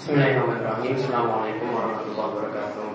Bismillahirrahmanirrahim. 0.00 0.96
Assalamualaikum 0.96 1.76
warahmatullahi 1.76 2.28
wabarakatuh. 2.32 2.88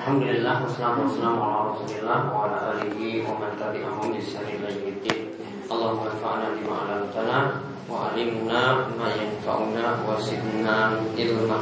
Alhamdulillah 0.00 0.64
wassalatu 0.64 1.04
wassalamu 1.04 1.44
ala 1.44 1.76
Rasulillah 1.76 2.20
wa 2.32 2.48
ala 2.48 2.72
alihi 2.72 3.20
wa 3.20 3.36
man 3.36 3.52
tabi'ahum 3.60 4.16
bi 4.16 4.24
ihsan 4.24 4.48
ila 4.48 4.72
yaumil 4.72 5.28
Allahumma 5.68 6.08
anfa'na 6.08 6.56
bima 6.56 6.72
'allamtana 6.72 7.38
wa 7.84 8.08
'allimna 8.08 8.88
ma 8.96 9.12
yanfa'una 9.12 10.08
wa 10.08 10.16
zidna 10.16 11.04
ilma. 11.20 11.60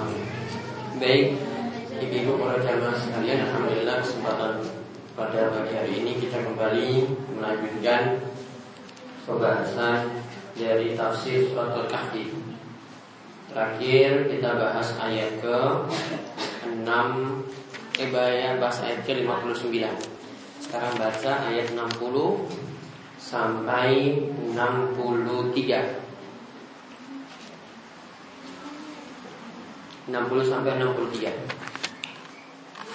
Baik, 1.02 1.34
ibu-ibu 1.98 2.38
para 2.38 2.62
jamaah 2.62 2.94
sekalian, 2.94 3.42
alhamdulillah 3.42 3.98
kesempatan 4.06 4.62
pada 5.18 5.50
pagi 5.50 5.74
hari 5.74 5.98
ini 5.98 6.14
kita 6.14 6.38
kembali 6.38 7.10
melanjutkan 7.26 8.22
pembahasan 9.26 10.14
dari 10.54 10.94
tafsir 10.94 11.50
surat 11.50 11.74
Al-Kahfi. 11.74 12.41
Terakhir 13.52 14.32
kita 14.32 14.56
bahas 14.56 14.96
ayat 14.96 15.44
ke 15.44 15.58
6 16.72 16.88
Eh 18.00 18.08
bahas 18.56 18.80
ayat 18.80 19.04
ke 19.04 19.12
59 19.20 19.60
Sekarang 20.56 20.96
baca 20.96 21.32
ayat 21.52 21.68
60 21.76 22.48
Sampai 23.20 24.24
63 24.57 24.57
60 30.08 30.48
sampai 30.48 30.72
63 30.80 31.29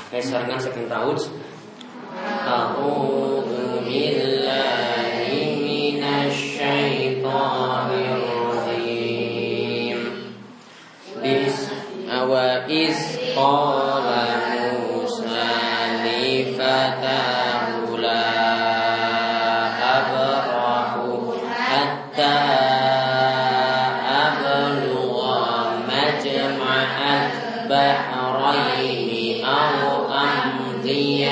Saya 0.07 0.23
sarankan 0.23 0.59
second 0.59 0.89
tahun. 0.89 1.17
A'udhu 2.48 3.67
Alhamdulillah 3.87 4.87
وإذ 12.66 12.96
قال 13.37 14.09
موسى 14.52 15.51
لفتاه 16.04 17.66
لا 17.98 18.26
أبرح 19.98 20.90
حتى 21.59 22.38
أبلغ 24.26 25.23
مجمع 25.88 26.90
البحرين 27.62 29.45
أو 29.46 29.79
أمضي 30.10 31.29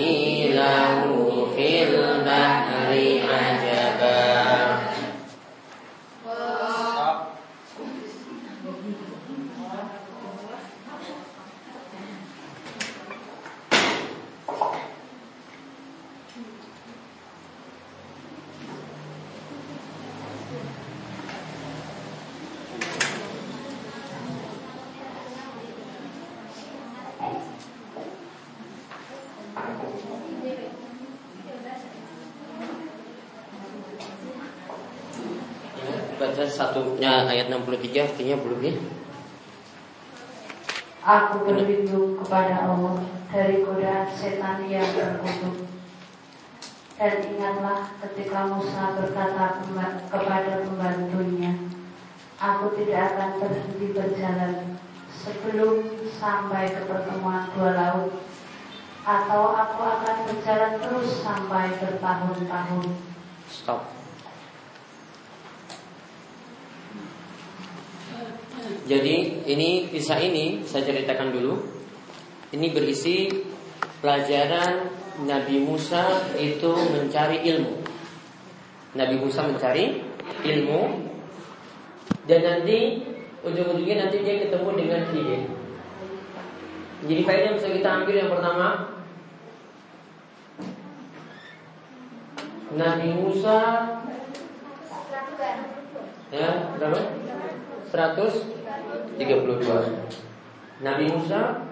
me. 0.00 0.29
93 37.70 38.02
artinya 38.10 38.36
belum 38.42 38.60
ya 38.66 38.74
Aku 41.00 41.48
berlindung 41.48 42.20
kepada 42.20 42.68
Allah 42.68 43.00
dari 43.32 43.64
godaan 43.64 44.04
setan 44.12 44.68
yang 44.68 44.84
terkutuk. 44.84 45.64
Dan 47.00 47.24
ingatlah 47.24 47.96
ketika 48.04 48.44
Musa 48.52 49.00
berkata 49.00 49.64
kepada 50.12 50.52
pembantunya, 50.60 51.56
Aku 52.36 52.76
tidak 52.76 53.16
akan 53.16 53.30
berhenti 53.40 53.86
berjalan 53.96 54.76
sebelum 55.24 56.04
sampai 56.20 56.68
ke 56.68 56.84
pertemuan 56.84 57.48
dua 57.56 57.70
laut, 57.72 58.12
atau 59.00 59.42
aku 59.56 59.80
akan 59.80 60.16
berjalan 60.28 60.72
terus 60.84 61.24
sampai 61.24 61.80
bertahun-tahun. 61.80 62.86
Stop. 63.48 63.99
Jadi 68.90 69.46
ini 69.46 69.86
kisah 69.86 70.18
ini 70.18 70.66
saya 70.66 70.82
ceritakan 70.82 71.30
dulu. 71.30 71.62
Ini 72.50 72.74
berisi 72.74 73.30
pelajaran 74.02 74.90
Nabi 75.30 75.62
Musa 75.62 76.34
itu 76.34 76.74
mencari 76.74 77.46
ilmu. 77.54 77.86
Nabi 78.98 79.14
Musa 79.22 79.46
mencari 79.46 80.02
ilmu 80.42 81.06
dan 82.26 82.40
nanti 82.42 83.06
ujung-ujungnya 83.46 84.10
nanti 84.10 84.26
dia 84.26 84.42
ketemu 84.42 84.70
dengan 84.74 85.00
Khidir. 85.14 85.42
Jadi 87.06 87.20
faedah 87.22 87.44
yang 87.46 87.56
bisa 87.62 87.68
kita 87.70 87.88
ambil 88.02 88.14
yang 88.18 88.30
pertama 88.34 88.68
Nabi 92.74 93.08
Musa 93.14 93.58
ya 96.34 96.50
berapa? 96.74 97.00
132 97.90 99.18
Nabi 100.80 101.04
Musa 101.10 101.66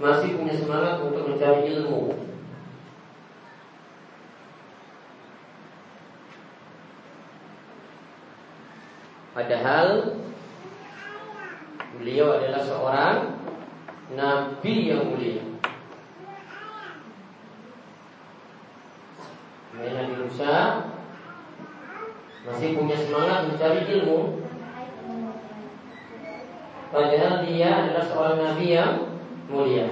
masih 0.00 0.36
punya 0.36 0.54
semangat 0.56 1.00
untuk 1.00 1.24
mencari 1.28 1.72
ilmu 1.72 2.30
Padahal 9.30 10.20
beliau 11.96 12.34
adalah 12.34 12.60
seorang 12.66 13.16
nabi 14.12 14.90
yang 14.90 15.06
mulia. 15.06 15.40
Nabi 19.80 20.14
Musa 20.18 20.89
masih 22.46 22.78
punya 22.78 22.96
semangat 22.96 23.48
mencari 23.48 23.80
ilmu. 23.84 24.40
Padahal 26.90 27.46
dia 27.46 27.68
adalah 27.70 28.04
seorang 28.04 28.38
nabi 28.40 28.66
yang 28.74 28.94
mulia. 29.46 29.88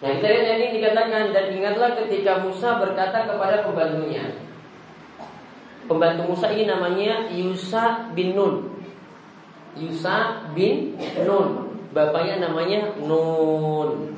Nah 0.00 0.08
kita 0.16 0.26
lihat 0.32 0.56
ini 0.56 0.68
dikatakan 0.80 1.36
dan 1.36 1.46
ingatlah 1.52 1.92
ketika 2.00 2.40
Musa 2.40 2.80
berkata 2.80 3.28
kepada 3.28 3.60
pembantunya 3.68 4.48
pembantu 5.90 6.22
Musa 6.30 6.54
ini 6.54 6.70
namanya 6.70 7.26
Yusa 7.34 8.14
bin 8.14 8.38
Nun. 8.38 8.78
Yusa 9.74 10.46
bin 10.54 10.94
Nun. 11.26 11.74
Bapaknya 11.90 12.46
namanya 12.46 12.94
Nun. 13.02 14.14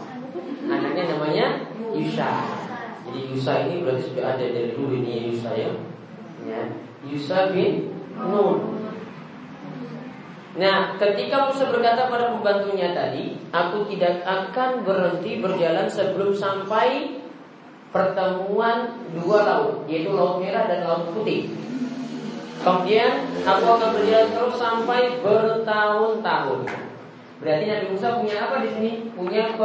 Anaknya 0.69 1.17
namanya 1.17 1.47
Yusa. 1.97 2.61
Yusa 3.19 3.69
ini 3.69 3.85
berarti 3.85 4.13
sudah 4.13 4.25
ada 4.37 4.45
dari 4.45 4.73
dulu 4.73 4.97
ini 4.97 5.33
Yusa 5.33 5.51
ya. 5.53 5.71
ya. 6.47 6.63
Yusa 7.05 7.53
bin 7.53 7.93
Nun. 8.17 8.83
Nah, 10.53 11.01
ketika 11.01 11.49
Musa 11.49 11.65
berkata 11.73 12.13
pada 12.13 12.37
pembantunya 12.37 12.93
tadi, 12.93 13.41
aku 13.49 13.89
tidak 13.89 14.21
akan 14.21 14.85
berhenti 14.85 15.41
berjalan 15.41 15.89
sebelum 15.89 16.37
sampai 16.37 17.21
pertemuan 17.89 19.01
dua 19.17 19.39
laut, 19.49 19.75
yaitu 19.89 20.13
Laut 20.13 20.45
Merah 20.45 20.69
dan 20.69 20.85
Laut 20.85 21.09
Putih. 21.17 21.49
Kemudian 22.61 23.27
aku 23.43 23.65
akan 23.65 23.91
berjalan 23.97 24.29
terus 24.29 24.57
sampai 24.61 25.01
bertahun-tahun. 25.25 26.61
Berarti 27.43 27.65
Nabi 27.67 27.87
Musa 27.91 28.09
punya 28.23 28.37
apa 28.47 28.63
di 28.63 28.69
sini? 28.71 28.91
Punya 29.17 29.57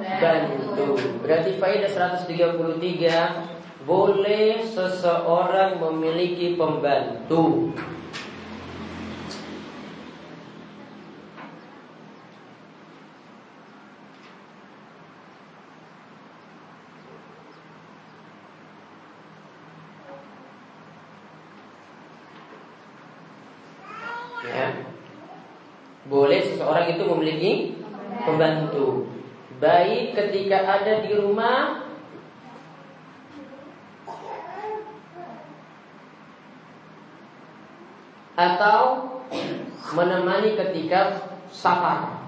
pembantu. 0.00 1.00
Berarti 1.24 1.50
faedah 1.56 1.90
133 1.90 3.56
boleh 3.86 4.66
seseorang 4.66 5.78
memiliki 5.78 6.58
pembantu. 6.58 7.70
Boleh 26.06 26.38
seseorang 26.38 26.86
itu 26.94 27.02
memiliki 27.02 27.52
pembantu 28.22 29.10
Baik 29.86 30.18
ketika 30.18 30.66
ada 30.66 30.98
di 30.98 31.14
rumah. 31.14 31.86
Atau 38.34 39.06
menemani 39.94 40.58
ketika 40.58 41.30
safar 41.48 42.26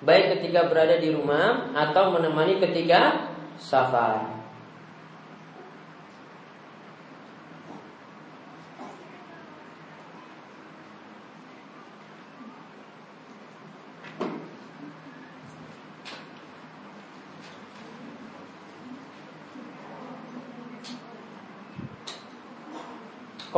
Baik 0.00 0.40
ketika 0.40 0.72
berada 0.72 0.96
di 0.96 1.12
rumah 1.12 1.68
Atau 1.76 2.16
menemani 2.16 2.56
ketika 2.56 3.28
safar 3.60 4.37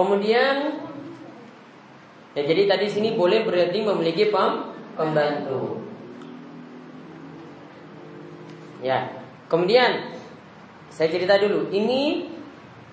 Kemudian 0.01 0.81
ya 2.33 2.41
jadi 2.41 2.65
tadi 2.65 2.89
sini 2.89 3.13
boleh 3.21 3.45
berarti 3.45 3.85
memiliki 3.85 4.33
pem, 4.33 4.73
pembantu. 4.97 5.85
Ya. 8.81 9.13
Kemudian 9.53 10.17
saya 10.89 11.13
cerita 11.13 11.37
dulu. 11.37 11.69
Ini 11.69 12.33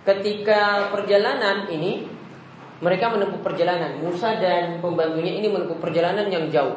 ketika 0.03 0.91
perjalanan 0.91 1.71
ini 1.71 2.11
mereka 2.83 3.07
menempuh 3.07 3.39
perjalanan. 3.39 4.03
Musa 4.03 4.35
dan 4.43 4.83
pembantunya 4.83 5.39
ini 5.39 5.47
menempuh 5.47 5.79
perjalanan 5.79 6.27
yang 6.27 6.51
jauh. 6.51 6.75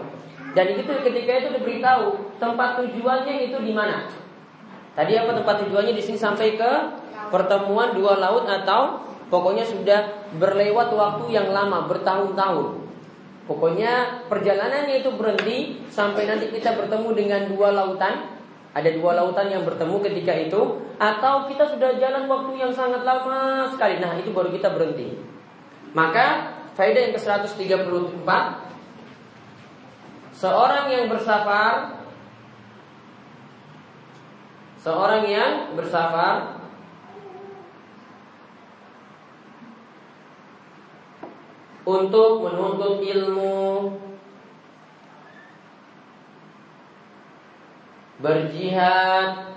Dan 0.54 0.78
itu 0.78 0.86
ketika 0.86 1.42
itu 1.42 1.48
diberitahu 1.58 2.38
tempat 2.38 2.78
tujuannya 2.78 3.50
itu 3.50 3.58
di 3.66 3.74
mana. 3.74 4.06
Tadi 4.94 5.18
apa 5.18 5.34
tempat 5.42 5.66
tujuannya 5.66 5.90
di 5.90 6.02
sini 6.02 6.18
sampai 6.18 6.54
ke 6.54 6.72
pertemuan 7.34 7.98
dua 7.98 8.14
laut 8.18 8.46
atau 8.46 9.09
Pokoknya 9.30 9.62
sudah 9.62 10.26
berlewat 10.36 10.90
waktu 10.90 11.30
yang 11.30 11.54
lama, 11.54 11.86
bertahun-tahun. 11.86 12.82
Pokoknya 13.46 14.26
perjalanannya 14.26 15.02
itu 15.02 15.10
berhenti 15.14 15.58
sampai 15.90 16.26
nanti 16.26 16.50
kita 16.50 16.74
bertemu 16.74 17.08
dengan 17.14 17.40
dua 17.50 17.70
lautan. 17.70 18.38
Ada 18.70 18.94
dua 18.94 19.18
lautan 19.18 19.50
yang 19.50 19.66
bertemu 19.66 19.98
ketika 19.98 20.30
itu 20.30 20.78
Atau 20.94 21.50
kita 21.50 21.66
sudah 21.66 21.98
jalan 21.98 22.30
waktu 22.30 22.54
yang 22.54 22.70
sangat 22.70 23.02
lama 23.02 23.66
sekali 23.66 23.98
Nah 23.98 24.14
itu 24.14 24.30
baru 24.30 24.54
kita 24.54 24.70
berhenti 24.70 25.18
Maka 25.90 26.54
faedah 26.78 27.10
yang 27.10 27.14
ke-134 27.18 28.30
Seorang 30.38 30.86
yang 30.86 31.10
bersafar 31.10 31.98
Seorang 34.78 35.26
yang 35.26 35.74
bersafar 35.74 36.59
untuk 41.90 42.46
menuntut 42.46 43.02
ilmu. 43.02 43.98
Berjihad. 48.22 49.50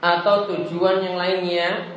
Atau 0.00 0.36
tujuan 0.52 1.04
yang 1.04 1.16
lainnya. 1.20 1.96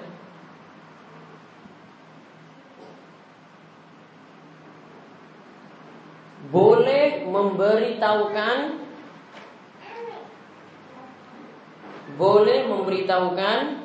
Boleh 6.48 7.28
memberitahukan. 7.28 8.88
Boleh 12.18 12.60
memberitahukan 12.66 13.77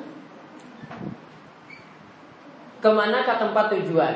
ke 2.82 2.90
mana 2.90 3.22
ke 3.22 3.34
tempat 3.38 3.70
tujuan. 3.78 4.14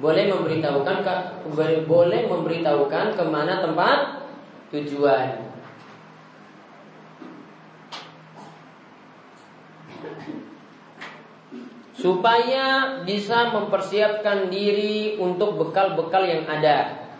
Boleh 0.00 0.24
memberitahukan 0.32 1.04
boleh 1.84 2.20
memberitahukan 2.24 3.06
ke 3.12 3.24
mana 3.28 3.60
tempat 3.60 4.24
tujuan. 4.72 5.44
Supaya 11.98 13.02
bisa 13.02 13.50
mempersiapkan 13.50 14.48
diri 14.48 15.18
untuk 15.18 15.58
bekal-bekal 15.58 16.24
yang 16.30 16.46
ada. 16.46 17.10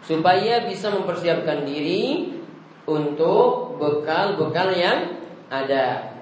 Supaya 0.00 0.64
bisa 0.64 0.96
mempersiapkan 0.96 1.68
diri 1.68 2.32
untuk 2.88 3.76
bekal-bekal 3.76 4.72
yang 4.72 5.15
ada 5.46 6.16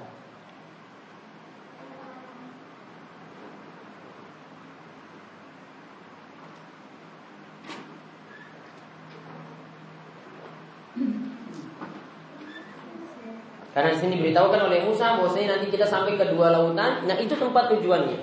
Karena 13.74 13.90
di 13.90 13.98
sini 13.98 14.22
diberitahukan 14.22 14.70
oleh 14.70 14.86
Musa 14.86 15.18
bahwasanya 15.18 15.58
nanti 15.58 15.66
kita 15.74 15.82
sampai 15.82 16.14
ke 16.14 16.30
dua 16.30 16.54
lautan, 16.54 17.02
nah 17.10 17.18
itu 17.18 17.34
tempat 17.34 17.74
tujuannya. 17.74 18.22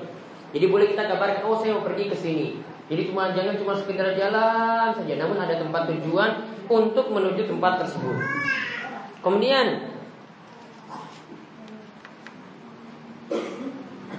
Jadi 0.56 0.66
boleh 0.72 0.96
kita 0.96 1.12
kabarkan, 1.12 1.44
oh 1.44 1.60
saya 1.60 1.76
mau 1.76 1.84
pergi 1.84 2.08
ke 2.08 2.16
sini. 2.16 2.64
Jadi 2.88 3.12
cuma 3.12 3.36
jangan 3.36 3.60
cuma 3.60 3.76
sekedar 3.76 4.16
jalan 4.16 4.96
saja, 4.96 5.14
namun 5.20 5.36
ada 5.36 5.60
tempat 5.60 5.92
tujuan 5.92 6.48
untuk 6.72 7.12
menuju 7.12 7.52
tempat 7.52 7.84
tersebut. 7.84 8.16
Kemudian 9.20 9.91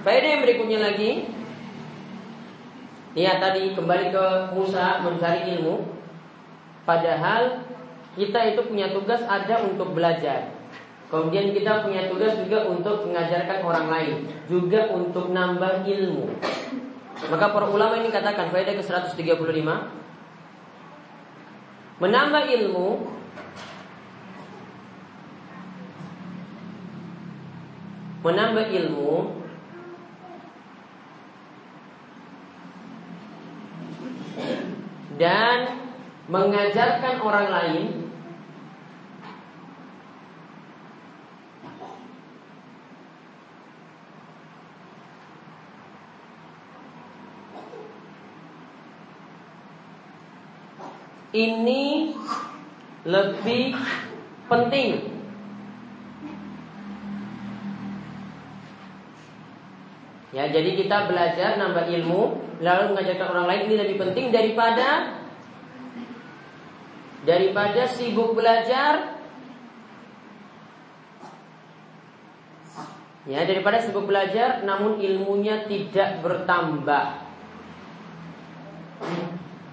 Faedah 0.03 0.29
yang 0.35 0.43
berikutnya 0.43 0.79
lagi? 0.83 1.31
Lihat 3.15 3.39
tadi 3.39 3.71
kembali 3.71 4.11
ke 4.11 4.25
Musa 4.51 4.99
mencari 4.99 5.55
ilmu. 5.55 5.95
Padahal 6.83 7.63
kita 8.19 8.51
itu 8.51 8.67
punya 8.67 8.91
tugas 8.91 9.23
ada 9.23 9.63
untuk 9.63 9.95
belajar. 9.95 10.51
Kemudian 11.07 11.55
kita 11.55 11.87
punya 11.87 12.11
tugas 12.11 12.35
juga 12.35 12.67
untuk 12.67 13.07
mengajarkan 13.07 13.63
orang 13.63 13.87
lain. 13.87 14.17
Juga 14.51 14.91
untuk 14.91 15.31
nambah 15.31 15.87
ilmu. 15.87 16.35
Maka 17.31 17.55
para 17.55 17.71
ulama 17.71 17.95
ini 18.03 18.11
katakan 18.11 18.51
faedah 18.51 18.75
ke 18.75 18.83
135 18.83 19.39
Menambah 22.03 22.43
ilmu 22.51 22.87
Menambah 28.27 28.65
ilmu 28.67 29.42
dan 35.19 35.79
mengajarkan 36.27 37.19
orang 37.21 37.47
lain 37.51 38.03
ini 51.33 52.13
lebih 53.03 53.73
penting. 54.47 55.12
Ya, 60.33 60.49
jadi 60.49 60.73
kita 60.73 61.05
belajar 61.05 61.61
nambah 61.61 61.93
ilmu 61.93 62.21
lalu 62.57 62.83
mengajarkan 62.89 63.27
orang 63.37 63.47
lain 63.53 63.61
ini 63.69 63.75
lebih 63.85 63.97
penting 64.01 64.33
daripada 64.33 65.21
daripada 67.21 67.85
sibuk 67.85 68.33
belajar 68.33 69.13
Ya, 73.23 73.47
daripada 73.47 73.79
sibuk 73.79 74.03
belajar 74.03 74.67
namun 74.67 74.99
ilmunya 74.99 75.63
tidak 75.63 76.19
bertambah. 76.19 77.23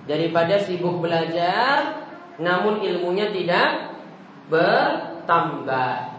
Daripada 0.07 0.63
sibuk 0.63 1.03
belajar 1.03 2.07
namun 2.39 2.79
ilmunya 2.79 3.35
tidak 3.35 3.99
bertambah. 4.47 6.10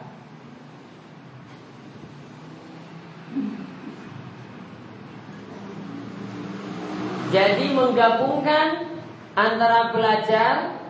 Jadi 7.31 7.71
menggabungkan 7.71 8.91
antara 9.39 9.95
belajar 9.95 10.83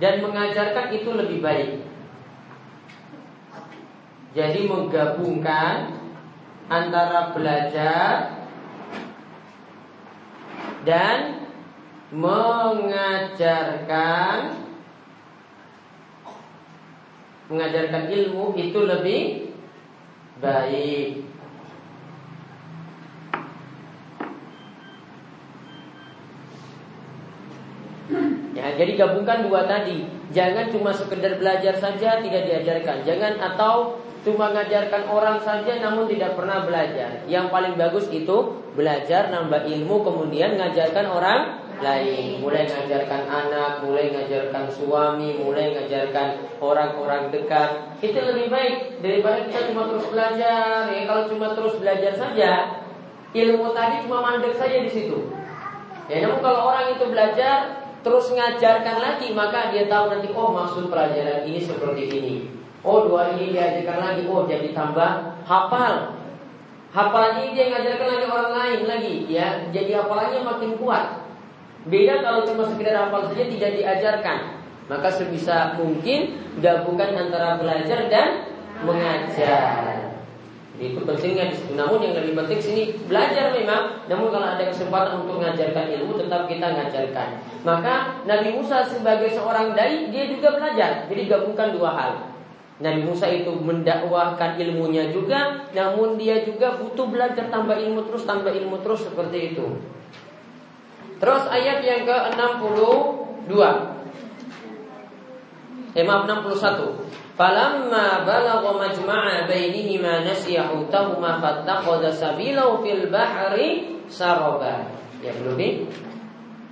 dan 0.00 0.24
mengajarkan 0.24 0.96
itu 0.96 1.12
lebih 1.12 1.44
baik. 1.44 1.84
Jadi 4.32 4.64
menggabungkan 4.64 5.92
antara 6.72 7.36
belajar 7.36 8.40
dan 10.88 11.48
mengajarkan 12.16 13.48
mengajarkan 17.48 18.12
ilmu 18.12 18.52
itu 18.56 18.80
lebih 18.84 19.52
baik. 20.40 21.24
Ya, 28.56 28.74
jadi 28.88 29.04
gabungkan 29.04 29.44
dua 29.44 29.68
tadi. 29.68 30.08
Jangan 30.32 30.72
cuma 30.72 30.96
sekedar 30.96 31.36
belajar 31.36 31.76
saja 31.76 32.24
tidak 32.24 32.48
diajarkan. 32.48 33.04
Jangan 33.04 33.36
atau 33.36 34.00
cuma 34.24 34.48
mengajarkan 34.48 35.12
orang 35.12 35.36
saja 35.44 35.76
namun 35.76 36.08
tidak 36.08 36.32
pernah 36.40 36.64
belajar. 36.64 37.20
Yang 37.28 37.52
paling 37.52 37.76
bagus 37.76 38.08
itu 38.08 38.56
belajar 38.72 39.28
nambah 39.28 39.68
ilmu 39.68 40.00
kemudian 40.00 40.56
mengajarkan 40.56 41.04
orang 41.04 41.40
lain. 41.84 42.40
Mulai 42.40 42.64
mengajarkan 42.64 43.22
anak, 43.28 43.84
mulai 43.84 44.08
mengajarkan 44.08 44.64
suami, 44.72 45.36
mulai 45.36 45.76
mengajarkan 45.76 46.28
orang-orang 46.64 47.28
dekat. 47.28 48.00
Itu 48.00 48.24
lebih 48.24 48.48
baik 48.48 49.04
daripada 49.04 49.44
kita 49.44 49.68
cuma 49.68 49.84
terus 49.92 50.08
belajar. 50.08 50.88
Ya, 50.88 51.04
kalau 51.04 51.28
cuma 51.28 51.52
terus 51.52 51.76
belajar 51.76 52.16
saja, 52.16 52.52
ilmu 53.36 53.68
tadi 53.76 54.08
cuma 54.08 54.24
mandek 54.24 54.56
saja 54.56 54.80
di 54.80 54.88
situ. 54.88 55.28
Ya, 56.08 56.24
namun 56.24 56.40
kalau 56.40 56.72
orang 56.72 56.96
itu 56.96 57.04
belajar 57.04 57.84
terus 58.00 58.30
ngajarkan 58.30 58.96
lagi 59.02 59.34
maka 59.34 59.74
dia 59.74 59.90
tahu 59.90 60.10
nanti 60.12 60.28
oh 60.32 60.54
maksud 60.54 60.86
pelajaran 60.92 61.44
ini 61.44 61.60
seperti 61.62 62.04
ini. 62.08 62.34
Oh 62.86 63.10
dua 63.10 63.34
ini 63.34 63.52
diajarkan 63.52 63.98
lagi 63.98 64.22
oh 64.30 64.46
jadi 64.46 64.70
tambah 64.70 65.42
hafal. 65.42 66.14
Hafalannya 66.88 67.52
dia 67.52 67.68
ngajarkan 67.68 68.08
lagi 68.16 68.26
orang 68.30 68.52
lain 68.54 68.80
lagi 68.86 69.14
ya. 69.28 69.48
Jadi 69.74 69.90
hafalannya 69.92 70.40
makin 70.46 70.70
kuat. 70.78 71.26
Beda 71.88 72.20
kalau 72.22 72.46
cuma 72.46 72.64
sekedar 72.66 73.08
hafal 73.08 73.28
saja 73.28 73.44
tidak 73.50 73.70
diajarkan. 73.76 74.38
Maka 74.88 75.08
sebisa 75.12 75.76
mungkin 75.76 76.38
gabungkan 76.64 77.12
antara 77.12 77.60
belajar 77.60 78.08
dan 78.08 78.48
mengajar. 78.86 79.97
Itu 80.78 81.02
pentingnya 81.02 81.50
di 81.50 81.54
situ. 81.58 81.74
Namun 81.74 81.98
yang 81.98 82.14
lebih 82.14 82.38
penting 82.38 82.62
sini 82.62 82.82
belajar 83.10 83.50
memang. 83.50 84.06
Namun 84.06 84.30
kalau 84.30 84.46
ada 84.46 84.62
kesempatan 84.62 85.26
untuk 85.26 85.42
mengajarkan 85.42 85.90
ilmu, 85.98 86.14
tetap 86.14 86.46
kita 86.46 86.70
mengajarkan. 86.70 87.28
Maka 87.66 88.22
Nabi 88.22 88.54
Musa 88.54 88.86
sebagai 88.86 89.26
seorang 89.34 89.74
dai, 89.74 90.06
dia 90.14 90.30
juga 90.30 90.54
belajar. 90.54 91.10
Jadi 91.10 91.22
gabungkan 91.26 91.74
dua 91.74 91.90
hal. 91.98 92.12
Nabi 92.78 93.02
Musa 93.02 93.26
itu 93.26 93.50
mendakwahkan 93.58 94.54
ilmunya 94.54 95.10
juga, 95.10 95.66
namun 95.74 96.14
dia 96.14 96.46
juga 96.46 96.78
butuh 96.78 97.10
belajar 97.10 97.50
tambah 97.50 97.74
ilmu 97.74 98.06
terus, 98.06 98.22
tambah 98.22 98.54
ilmu 98.54 98.78
terus 98.86 99.02
seperti 99.02 99.54
itu. 99.54 99.66
Terus 101.18 101.42
ayat 101.50 101.82
yang 101.82 102.06
ke-62. 102.06 103.50
Eh 105.98 106.04
maaf 106.06 106.30
61. 106.30 107.02
Falamma 107.38 108.26
balagha 108.26 108.66
majma'a 108.66 109.46
bainihima 109.46 110.26
nasiya 110.26 110.74
hutahuma 110.74 111.38
fattaqada 111.38 112.10
sabilahu 112.10 112.82
fil 112.82 113.06
bahri 113.14 114.02
saraba. 114.10 114.90
Ya 115.22 115.30
belum 115.38 115.54
nih? 115.54 115.86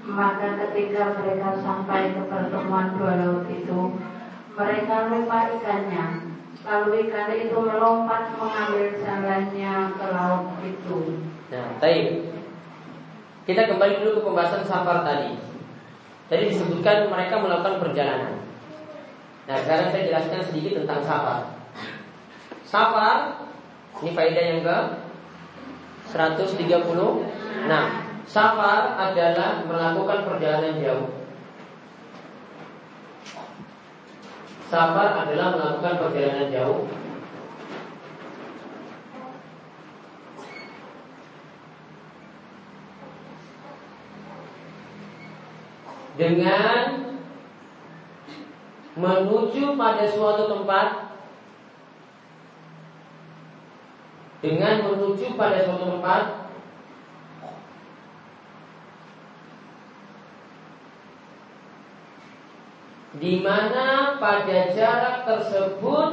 Maka 0.02 0.58
ketika 0.66 1.14
mereka 1.22 1.54
sampai 1.62 2.18
ke 2.18 2.22
pertemuan 2.26 2.98
dua 2.98 3.14
laut 3.14 3.46
itu, 3.46 3.94
mereka 4.58 5.06
lupa 5.06 5.54
ikannya. 5.54 6.34
Lalu 6.66 7.06
ikan 7.06 7.30
itu 7.30 7.58
melompat 7.62 8.34
mengambil 8.34 8.90
jalannya 8.98 9.74
ke 9.94 10.06
laut 10.10 10.50
itu. 10.66 10.98
Nah, 11.54 11.78
baik. 11.78 12.26
Kita 13.46 13.70
kembali 13.70 14.02
dulu 14.02 14.18
ke 14.18 14.22
pembahasan 14.26 14.66
safar 14.66 15.06
tadi. 15.06 15.38
Tadi 16.26 16.50
disebutkan 16.50 17.06
mereka 17.06 17.38
melakukan 17.38 17.78
perjalanan. 17.78 18.45
Nah 19.46 19.56
sekarang 19.62 19.88
saya 19.94 20.02
jelaskan 20.10 20.42
sedikit 20.42 20.82
tentang 20.82 21.00
safar. 21.06 21.40
Safar 22.66 23.16
Ini 24.02 24.12
faedah 24.12 24.44
yang 24.44 24.60
ke 24.60 24.78
130 26.12 26.66
Nah 27.70 28.06
Safar 28.26 28.98
adalah 28.98 29.62
melakukan 29.62 30.26
perjalanan 30.26 30.82
jauh. 30.82 31.08
Safar 34.66 35.22
adalah 35.22 35.54
melakukan 35.54 35.94
perjalanan 36.02 36.50
jauh. 36.50 36.90
Dengan 46.18 46.82
menuju 48.96 49.76
pada 49.76 50.08
suatu 50.08 50.48
tempat 50.48 51.12
dengan 54.40 54.88
menuju 54.88 55.36
pada 55.36 55.60
suatu 55.60 55.84
tempat 55.96 56.48
di 63.20 63.44
mana 63.44 64.16
pada 64.16 64.72
jarak 64.72 65.28
tersebut 65.28 66.10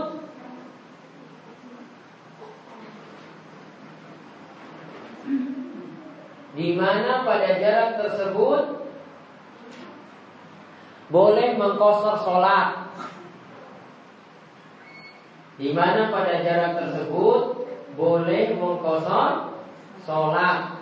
di 6.54 6.76
mana 6.76 7.24
pada 7.24 7.50
jarak 7.60 7.92
tersebut 8.00 8.83
boleh 11.14 11.54
mengkosor 11.62 12.18
sholat 12.26 12.90
di 15.62 15.70
mana 15.70 16.10
pada 16.10 16.42
jarak 16.42 16.74
tersebut 16.82 17.70
boleh 17.94 18.58
mengkosor 18.58 19.62
sholat 20.02 20.82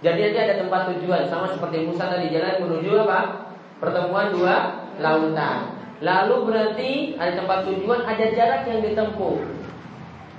jadi 0.00 0.32
nanti 0.32 0.38
ada 0.40 0.54
tempat 0.64 0.96
tujuan 0.96 1.28
sama 1.28 1.52
seperti 1.52 1.84
Musa 1.84 2.08
tadi 2.08 2.32
jalan 2.32 2.64
menuju 2.64 3.04
apa 3.04 3.52
pertemuan 3.76 4.32
dua 4.32 4.88
lautan 4.96 5.76
lalu 6.00 6.48
berarti 6.48 7.20
ada 7.20 7.36
tempat 7.36 7.68
tujuan 7.68 8.00
ada 8.08 8.24
jarak 8.32 8.64
yang 8.64 8.80
ditempuh 8.80 9.60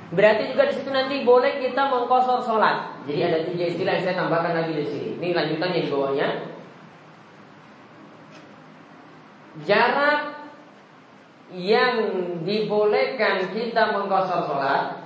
Berarti 0.10 0.50
juga 0.50 0.66
di 0.66 0.74
situ 0.74 0.90
nanti 0.90 1.22
boleh 1.22 1.62
kita 1.62 1.86
mengkosor 1.86 2.42
sholat. 2.42 3.06
Jadi 3.06 3.30
ada 3.30 3.46
tiga 3.46 3.64
istilah 3.70 3.94
yang 3.94 4.04
saya 4.10 4.18
tambahkan 4.18 4.58
lagi 4.58 4.74
di 4.74 4.86
sini. 4.90 5.10
Ini 5.22 5.38
lanjutannya 5.38 5.86
di 5.86 5.90
bawahnya. 5.94 6.28
Jarak 9.66 10.40
yang 11.50 11.98
dibolehkan 12.46 13.50
kita 13.50 13.98
mengkosor 13.98 14.46
sholat 14.46 15.02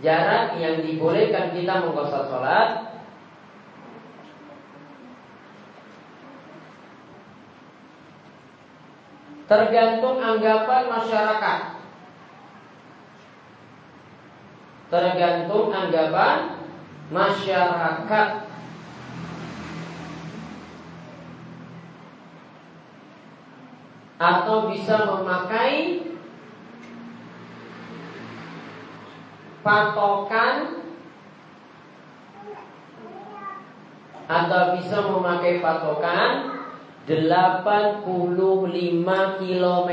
Jarak 0.00 0.56
yang 0.62 0.80
dibolehkan 0.86 1.50
kita 1.50 1.82
mengkosor 1.82 2.30
sholat 2.30 2.90
Tergantung 9.50 10.22
anggapan 10.22 10.86
masyarakat. 10.86 11.60
Tergantung 14.94 15.74
anggapan 15.74 16.38
masyarakat 17.10 18.49
atau 24.20 24.68
bisa 24.68 25.00
memakai 25.08 26.04
patokan 29.64 30.84
atau 34.28 34.62
bisa 34.76 34.98
memakai 35.08 35.64
patokan 35.64 36.60
85 37.08 38.04
km 39.40 39.90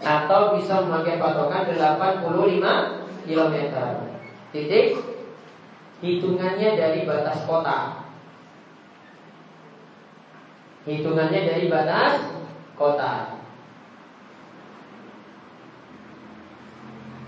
atau 0.00 0.40
bisa 0.56 0.74
memakai 0.88 1.20
patokan 1.20 1.68
85 1.68 3.28
km. 3.28 3.56
Titik 4.48 4.96
hitungannya 6.00 6.80
dari 6.80 7.04
batas 7.04 7.44
kota. 7.44 8.07
Hitungannya 10.88 11.40
dari 11.44 11.68
batas 11.68 12.16
kota. 12.72 13.36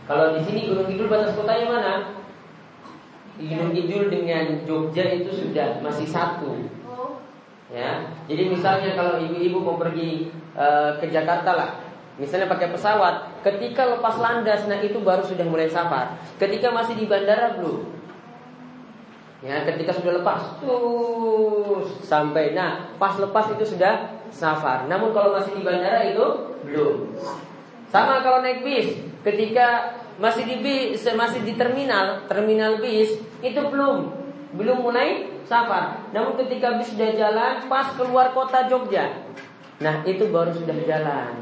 Kalau 0.09 0.33
di 0.33 0.41
sini 0.43 0.73
Gunung 0.73 0.89
Kidul 0.89 1.13
batas 1.13 1.37
kotanya 1.37 1.67
mana? 1.69 1.95
Gunung 3.37 3.77
Kidul 3.77 4.09
dengan 4.09 4.65
Jogja 4.65 5.05
itu 5.13 5.29
sudah 5.29 5.85
masih 5.85 6.09
satu. 6.09 6.57
Ya, 7.71 8.03
jadi 8.27 8.51
misalnya 8.51 8.99
kalau 8.99 9.23
ibu-ibu 9.23 9.63
mau 9.63 9.79
pergi 9.79 10.27
e, 10.59 10.67
ke 10.99 11.07
Jakarta 11.07 11.55
lah, 11.55 11.71
misalnya 12.19 12.51
pakai 12.51 12.75
pesawat, 12.75 13.47
ketika 13.47 13.87
lepas 13.87 14.19
landas, 14.19 14.67
nah 14.67 14.83
itu 14.83 14.99
baru 14.99 15.23
sudah 15.23 15.47
mulai 15.47 15.71
safar. 15.71 16.19
Ketika 16.35 16.75
masih 16.75 16.99
di 16.99 17.07
bandara 17.07 17.55
belum, 17.55 18.00
Ya, 19.41 19.65
ketika 19.65 19.97
sudah 19.97 20.21
lepas 20.21 20.61
terus 20.61 21.89
sampai 22.05 22.53
nah 22.53 22.93
pas 23.01 23.17
lepas 23.17 23.49
itu 23.57 23.65
sudah 23.65 24.21
safar. 24.29 24.85
Namun 24.85 25.17
kalau 25.17 25.33
masih 25.33 25.57
di 25.57 25.63
bandara 25.65 26.05
itu 26.13 26.27
belum. 26.69 27.17
Sama 27.89 28.21
kalau 28.21 28.45
naik 28.45 28.61
bis, 28.63 29.01
ketika 29.25 29.97
masih 30.21 30.45
di 30.45 30.57
bis, 30.61 31.03
masih 31.17 31.41
di 31.43 31.57
terminal, 31.57 32.29
terminal 32.29 32.79
bis 32.85 33.17
itu 33.41 33.61
belum 33.65 34.13
belum 34.61 34.85
mulai 34.85 35.41
safar. 35.49 36.13
Namun 36.13 36.37
ketika 36.45 36.77
bis 36.77 36.93
sudah 36.93 37.11
jalan 37.17 37.65
pas 37.65 37.97
keluar 37.97 38.37
kota 38.37 38.69
Jogja. 38.69 39.25
Nah, 39.81 40.05
itu 40.05 40.29
baru 40.29 40.53
sudah 40.53 40.77
jalan. 40.85 41.33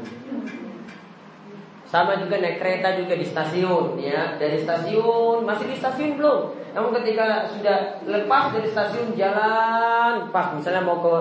Sama 1.89 2.21
juga 2.21 2.37
naik 2.37 2.61
kereta 2.61 2.93
juga 3.01 3.17
di 3.17 3.25
stasiun 3.25 3.97
ya. 3.97 4.37
Dari 4.37 4.61
stasiun 4.61 5.41
masih 5.41 5.73
di 5.73 5.75
stasiun 5.81 6.21
belum? 6.21 6.53
Namun 6.77 6.93
ketika 7.01 7.49
sudah 7.49 8.05
lepas 8.05 8.53
dari 8.53 8.69
stasiun 8.69 9.17
jalan 9.17 10.29
pas 10.29 10.53
misalnya 10.53 10.85
mau 10.85 11.01
ke 11.01 11.13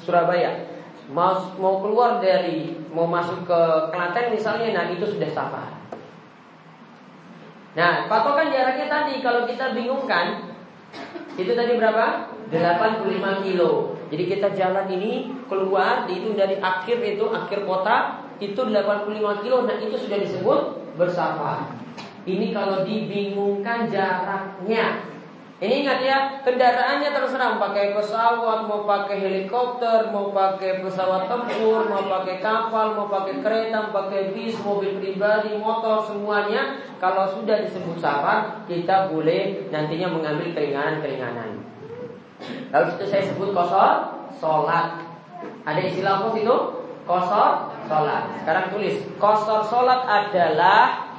Surabaya, 0.00 0.64
mau 1.12 1.36
mau 1.60 1.84
keluar 1.84 2.24
dari 2.24 2.72
mau 2.88 3.04
masuk 3.04 3.44
ke 3.44 3.60
Klaten 3.92 4.32
misalnya, 4.32 4.72
nah 4.72 4.88
itu 4.88 5.04
sudah 5.04 5.28
safar. 5.28 5.68
Nah, 7.76 8.08
patokan 8.08 8.48
jaraknya 8.48 8.86
tadi 8.88 9.20
kalau 9.20 9.44
kita 9.44 9.76
bingung 9.76 10.08
kan, 10.08 10.56
itu 11.36 11.52
tadi 11.52 11.76
berapa? 11.76 12.32
85 12.48 13.44
kilo. 13.44 13.98
Jadi 14.08 14.24
kita 14.30 14.48
jalan 14.56 14.86
ini 14.88 15.36
keluar, 15.50 16.06
itu 16.06 16.32
dari 16.32 16.56
akhir 16.62 17.02
itu 17.02 17.28
akhir 17.34 17.66
kota 17.66 18.23
itu 18.42 18.60
85 18.60 19.42
kilo 19.42 19.58
dan 19.66 19.76
itu 19.78 19.96
sudah 19.98 20.18
disebut 20.18 20.60
bersafar. 20.98 21.70
Ini 22.24 22.56
kalau 22.56 22.82
dibingungkan 22.88 23.92
jaraknya. 23.92 25.12
Ini 25.62 25.86
ingat 25.86 25.98
ya, 26.02 26.18
kendaraannya 26.42 27.14
terserah 27.14 27.56
pakai 27.62 27.94
pesawat, 27.94 28.66
mau 28.66 28.84
pakai 28.84 29.22
helikopter, 29.22 30.10
mau 30.10 30.34
pakai 30.34 30.82
pesawat 30.82 31.30
tempur, 31.30 31.88
mau 31.88 32.04
pakai 32.04 32.42
kapal, 32.42 32.98
mau 32.98 33.06
pakai 33.06 33.38
kereta, 33.38 33.88
mau 33.88 34.04
pakai 34.04 34.34
bis, 34.34 34.58
mobil 34.60 34.98
pribadi, 34.98 35.54
motor, 35.54 36.04
semuanya. 36.04 36.82
Kalau 36.98 37.30
sudah 37.30 37.62
disebut 37.64 37.96
safar, 38.02 38.66
kita 38.66 39.08
boleh 39.08 39.70
nantinya 39.70 40.10
mengambil 40.10 40.52
keringanan-keringanan. 40.52 41.62
Lalu 42.74 42.86
itu 42.98 43.04
saya 43.06 43.22
sebut 43.22 43.54
kosor, 43.54 44.26
sholat. 44.42 45.06
Ada 45.64 45.80
istilah 45.86 46.18
apa 46.18 46.34
itu? 46.34 46.83
Kosor, 47.04 47.76
sholat. 47.84 48.22
Sekarang 48.40 48.66
tulis 48.72 48.96
kosor 49.20 49.60
sholat 49.68 50.08
adalah 50.08 51.12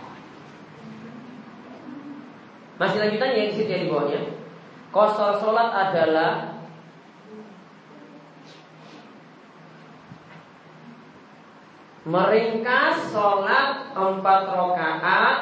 masih 2.82 2.98
lanjutannya 3.06 3.38
yang 3.38 3.50
di 3.54 3.56
situ 3.56 3.69
ya 3.69 3.80
di 3.86 3.89
bawahnya. 3.93 4.21
Kosor 4.89 5.38
sholat 5.38 5.69
adalah 5.69 6.58
meringkas 12.06 13.13
sholat 13.13 13.93
empat 13.93 14.41
rakaat 14.45 15.38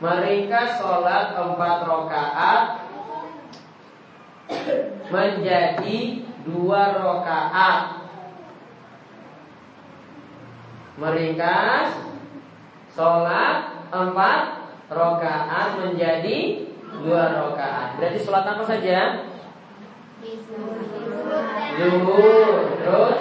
meringkas 0.00 0.70
sholat 0.80 1.26
empat 1.36 1.78
rakaat 1.84 2.83
menjadi 5.08 5.98
dua 6.44 6.82
rakaat. 7.00 8.04
Meringkas 10.94 11.90
sholat 12.94 13.90
empat 13.90 14.42
rakaat 14.92 15.68
menjadi 15.82 16.38
dua 16.94 17.22
rakaat. 17.34 17.98
Berarti 17.98 18.18
sholat 18.22 18.44
apa 18.46 18.62
saja? 18.62 18.98
Zuhur, 21.74 22.78
terus 22.80 23.18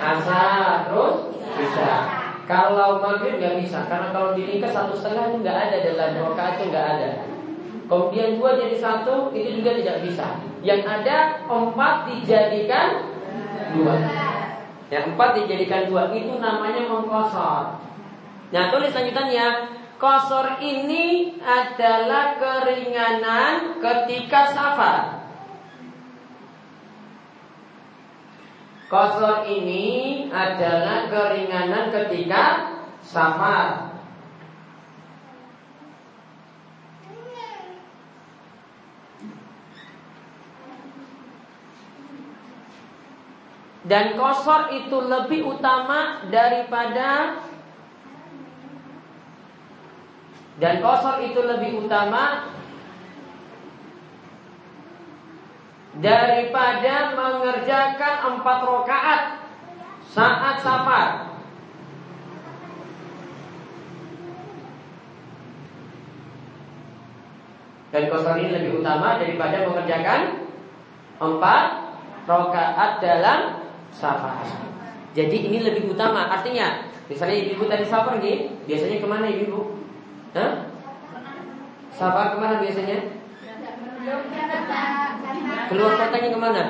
asar, 0.00 0.88
terus 0.88 1.16
bisa. 1.58 1.92
Kalau 2.46 3.00
maghrib 3.02 3.38
nggak 3.38 3.58
bisa, 3.64 3.86
karena 3.86 4.10
kalau 4.14 4.34
diringkas 4.34 4.74
satu 4.74 4.94
setengah 4.94 5.30
itu 5.30 5.36
nggak 5.42 5.58
ada 5.68 5.76
dalam 5.82 6.10
rakaat 6.30 6.52
itu 6.58 6.64
nggak 6.70 6.86
ada. 6.96 7.31
Kemudian 7.90 8.38
dua 8.40 8.56
jadi 8.56 8.76
satu 8.78 9.34
itu 9.34 9.60
juga 9.60 9.76
tidak 9.76 9.96
bisa. 10.06 10.38
Yang 10.62 10.82
ada 10.86 11.16
empat 11.46 12.08
dijadikan 12.08 13.10
dua. 13.76 13.94
Yang 14.88 15.04
empat 15.16 15.30
dijadikan 15.42 15.82
dua 15.88 16.12
itu 16.14 16.38
namanya 16.38 16.82
mengkosor. 16.88 17.82
Nah 18.52 18.64
tulis 18.68 18.92
lanjutannya 18.92 19.46
Kosor 20.02 20.58
ini 20.58 21.38
adalah 21.38 22.34
keringanan 22.34 23.78
ketika 23.78 24.50
safar. 24.50 25.30
Kosor 28.90 29.46
ini 29.46 30.26
adalah 30.26 31.06
keringanan 31.06 31.94
ketika 31.94 32.74
safar. 32.98 33.91
Dan 43.82 44.14
kosor 44.14 44.70
itu 44.70 44.94
lebih 45.10 45.42
utama 45.42 46.22
daripada 46.30 47.42
Dan 50.62 50.78
kosor 50.78 51.18
itu 51.26 51.42
lebih 51.42 51.82
utama 51.82 52.46
Daripada 55.98 56.94
mengerjakan 57.18 58.14
empat 58.38 58.58
rakaat 58.62 59.22
Saat 60.12 60.56
safar. 60.62 61.08
Dan 67.90 68.02
kosor 68.08 68.38
ini 68.38 68.50
lebih 68.54 68.78
utama 68.78 69.18
daripada 69.18 69.66
mengerjakan 69.66 70.20
Empat 71.18 71.64
rakaat 72.30 73.02
dalam 73.02 73.61
safar. 73.92 74.42
Jadi 75.12 75.36
ini 75.52 75.60
lebih 75.60 75.92
utama. 75.92 76.32
Artinya, 76.32 76.88
misalnya 77.06 77.36
ibu-ibu 77.44 77.68
tadi 77.68 77.84
safar 77.84 78.18
nih, 78.18 78.48
biasanya 78.64 78.96
ke 78.98 79.06
mana 79.06 79.28
ibu-ibu? 79.28 79.76
Hah? 80.32 80.72
Safar 81.92 82.34
ke 82.34 82.36
mana 82.40 82.58
biasanya? 82.58 82.98
Keluar 85.68 85.92
kotanya 86.00 86.28
ke 86.32 86.40
mana? 86.40 86.64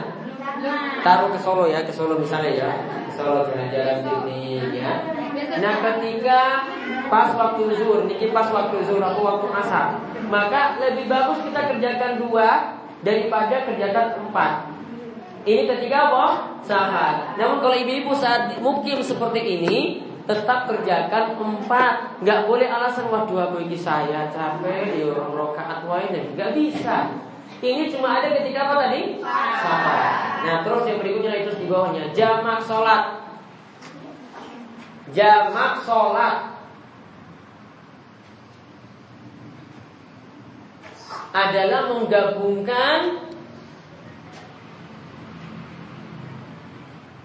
Taruh 1.02 1.30
ke 1.34 1.38
Solo 1.40 1.64
ya, 1.70 1.82
ke 1.86 1.92
Solo 1.94 2.18
misalnya 2.18 2.52
ya, 2.54 2.70
ke 3.08 3.12
Solo 3.14 3.46
jalan-jalan 3.46 3.96
sini 4.04 4.60
ya. 4.78 4.92
Nah 5.58 5.74
ketika 5.80 6.40
pas 7.10 7.30
waktu 7.34 7.62
zuhur, 7.76 8.06
ini 8.06 8.30
pas 8.30 8.48
waktu 8.52 8.76
zuhur 8.86 9.02
atau 9.02 9.22
waktu 9.26 9.46
asar, 9.52 9.98
maka 10.30 10.78
lebih 10.78 11.10
bagus 11.10 11.42
kita 11.44 11.60
kerjakan 11.72 12.22
dua 12.22 12.78
daripada 13.02 13.66
kerjakan 13.66 14.06
empat. 14.28 14.71
Ini 15.42 15.66
ketika 15.66 15.96
apa? 16.06 16.26
Sahar. 16.62 17.34
Namun 17.34 17.58
kalau 17.58 17.74
ibu-ibu 17.74 18.14
saat 18.14 18.54
mukim 18.62 19.02
seperti 19.02 19.58
ini 19.58 20.06
tetap 20.22 20.70
kerjakan 20.70 21.34
empat. 21.34 22.22
Nggak 22.22 22.46
boleh 22.46 22.70
alasan 22.70 23.10
wah 23.10 23.26
dua 23.26 23.50
bagi 23.50 23.74
saya 23.74 24.30
capek, 24.30 25.02
ya 25.02 25.10
orang 25.10 25.34
rokaat 25.34 25.82
wae 25.82 26.06
nggak 26.38 26.54
bisa. 26.54 27.10
Ini 27.58 27.90
cuma 27.90 28.22
ada 28.22 28.30
ketika 28.38 28.70
apa 28.70 28.74
tadi? 28.86 29.18
Safar. 29.58 30.10
Nah 30.46 30.56
terus 30.62 30.82
yang 30.86 30.98
berikutnya 31.02 31.42
itu 31.42 31.50
di 31.58 31.66
bawahnya 31.66 32.14
jamak 32.14 32.62
sholat. 32.62 33.22
Jamak 35.10 35.82
sholat 35.82 36.36
adalah 41.32 41.90
menggabungkan 41.90 42.98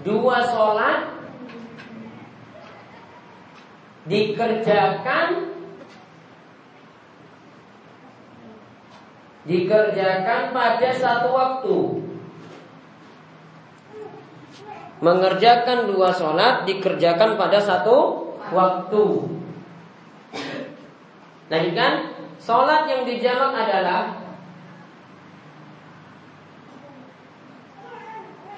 dua 0.08 0.40
sholat 0.40 1.20
dikerjakan 4.08 5.52
dikerjakan 9.44 10.42
pada 10.56 10.90
satu 10.96 11.30
waktu. 11.36 11.78
Mengerjakan 15.04 15.92
dua 15.92 16.10
sholat 16.16 16.64
dikerjakan 16.64 17.36
pada 17.36 17.60
satu 17.60 18.32
waktu. 18.50 19.06
Nah 21.48 21.64
kan 21.76 21.94
sholat 22.40 22.88
yang 22.88 23.04
dijamak 23.04 23.56
adalah 23.56 24.27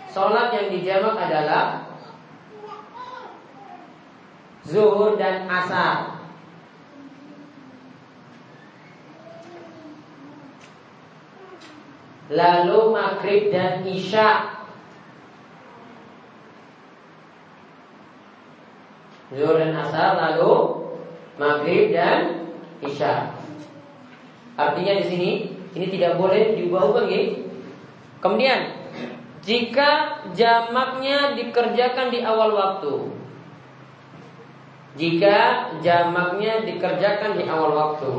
Sholat 0.09 0.49
yang 0.57 0.67
dijamak 0.73 1.15
adalah 1.21 1.85
Zuhur 4.65 5.21
dan 5.21 5.45
Asar. 5.45 6.17
Lalu 12.29 12.79
Maghrib 12.93 13.53
dan 13.53 13.85
Isya. 13.85 14.57
Zuhur 19.29 19.61
dan 19.61 19.77
Asar 19.77 20.17
lalu 20.17 20.53
Maghrib 21.37 21.93
dan 21.93 22.49
Isya. 22.81 23.37
Artinya 24.57 24.93
di 24.97 25.05
sini 25.05 25.29
ini 25.77 25.87
tidak 25.93 26.17
boleh 26.17 26.57
diubah-ubah 26.57 27.05
gitu. 27.05 27.45
Kemudian 28.19 28.78
jika 29.43 30.21
jamaknya 30.35 31.35
dikerjakan 31.39 32.11
di 32.11 32.19
awal 32.23 32.51
waktu. 32.55 32.95
Jika 34.99 35.37
jamaknya 35.79 36.67
dikerjakan 36.67 37.39
di 37.39 37.43
awal 37.47 37.71
waktu. 37.71 38.13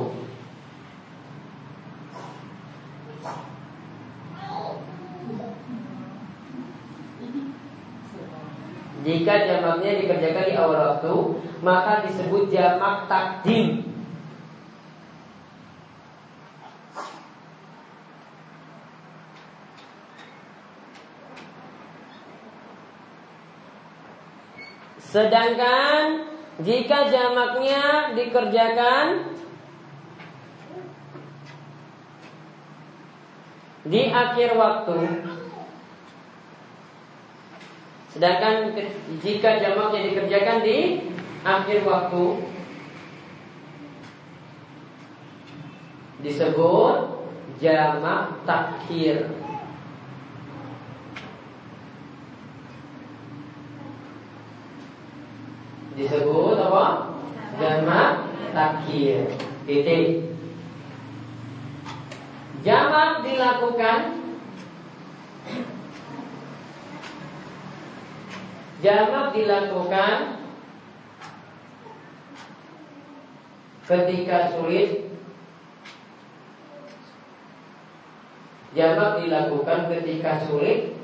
Jika 9.00 9.34
jamaknya 9.48 9.96
dikerjakan 9.96 10.44
di 10.44 10.54
awal 10.60 10.76
waktu 10.76 11.14
Maka 11.64 12.04
disebut 12.04 12.52
jamak 12.52 13.08
takdim 13.08 13.89
Sedangkan 25.10 26.30
jika 26.62 27.10
jamaknya 27.10 28.14
dikerjakan 28.14 29.34
di 33.90 34.06
akhir 34.14 34.54
waktu 34.54 34.98
Sedangkan 38.10 38.74
jika 39.22 39.62
jamaknya 39.62 40.00
dikerjakan 40.10 40.58
di 40.66 40.78
akhir 41.46 41.86
waktu 41.86 42.24
disebut 46.20 46.96
jamak 47.62 48.44
takhir. 48.44 49.39
Disebut 56.00 56.56
apa? 56.56 57.12
Jamak 57.60 58.12
takhir. 58.56 59.28
Titik. 59.68 60.32
Jamak 62.64 63.24
dilakukan 63.24 64.20
Jamak 68.80 69.26
dilakukan 69.36 70.16
ketika 73.88 74.38
sulit 74.56 75.08
Jamak 78.76 79.24
dilakukan 79.24 79.80
ketika 79.92 80.44
sulit 80.48 81.00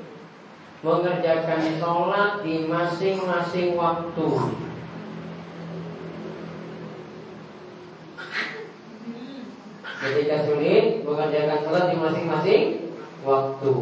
mengerjakan 0.85 1.61
sholat 1.81 2.45
di 2.45 2.69
masing-masing 2.69 3.73
waktu. 3.73 4.29
Ketika 9.97 10.45
sulit 10.45 11.01
mengerjakan 11.01 11.59
sholat 11.65 11.83
di 11.89 11.95
masing-masing 11.97 12.63
waktu. 13.25 13.73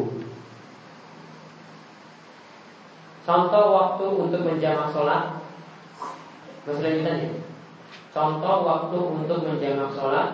Contoh 3.26 3.66
waktu 3.76 4.06
untuk 4.16 4.42
menjamak 4.48 4.96
sholat. 4.96 5.44
Selanjutnya, 6.64 7.42
contoh 8.16 8.56
waktu 8.64 8.98
untuk 9.02 9.40
menjamak 9.44 9.92
sholat. 9.92 10.30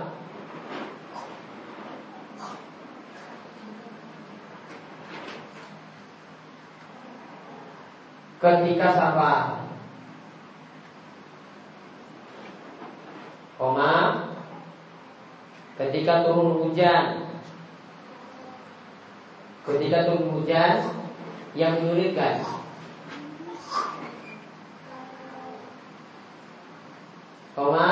Ketika 8.41 8.89
safar, 8.97 9.69
koma 13.61 14.00
Ketika 16.01 16.25
turun 16.25 16.65
hujan. 16.65 17.29
Ketika 19.69 20.09
turun 20.09 20.33
hujan 20.33 20.81
Yang 21.53 21.73
menyulitkan. 21.77 22.41
Koma 27.53 27.89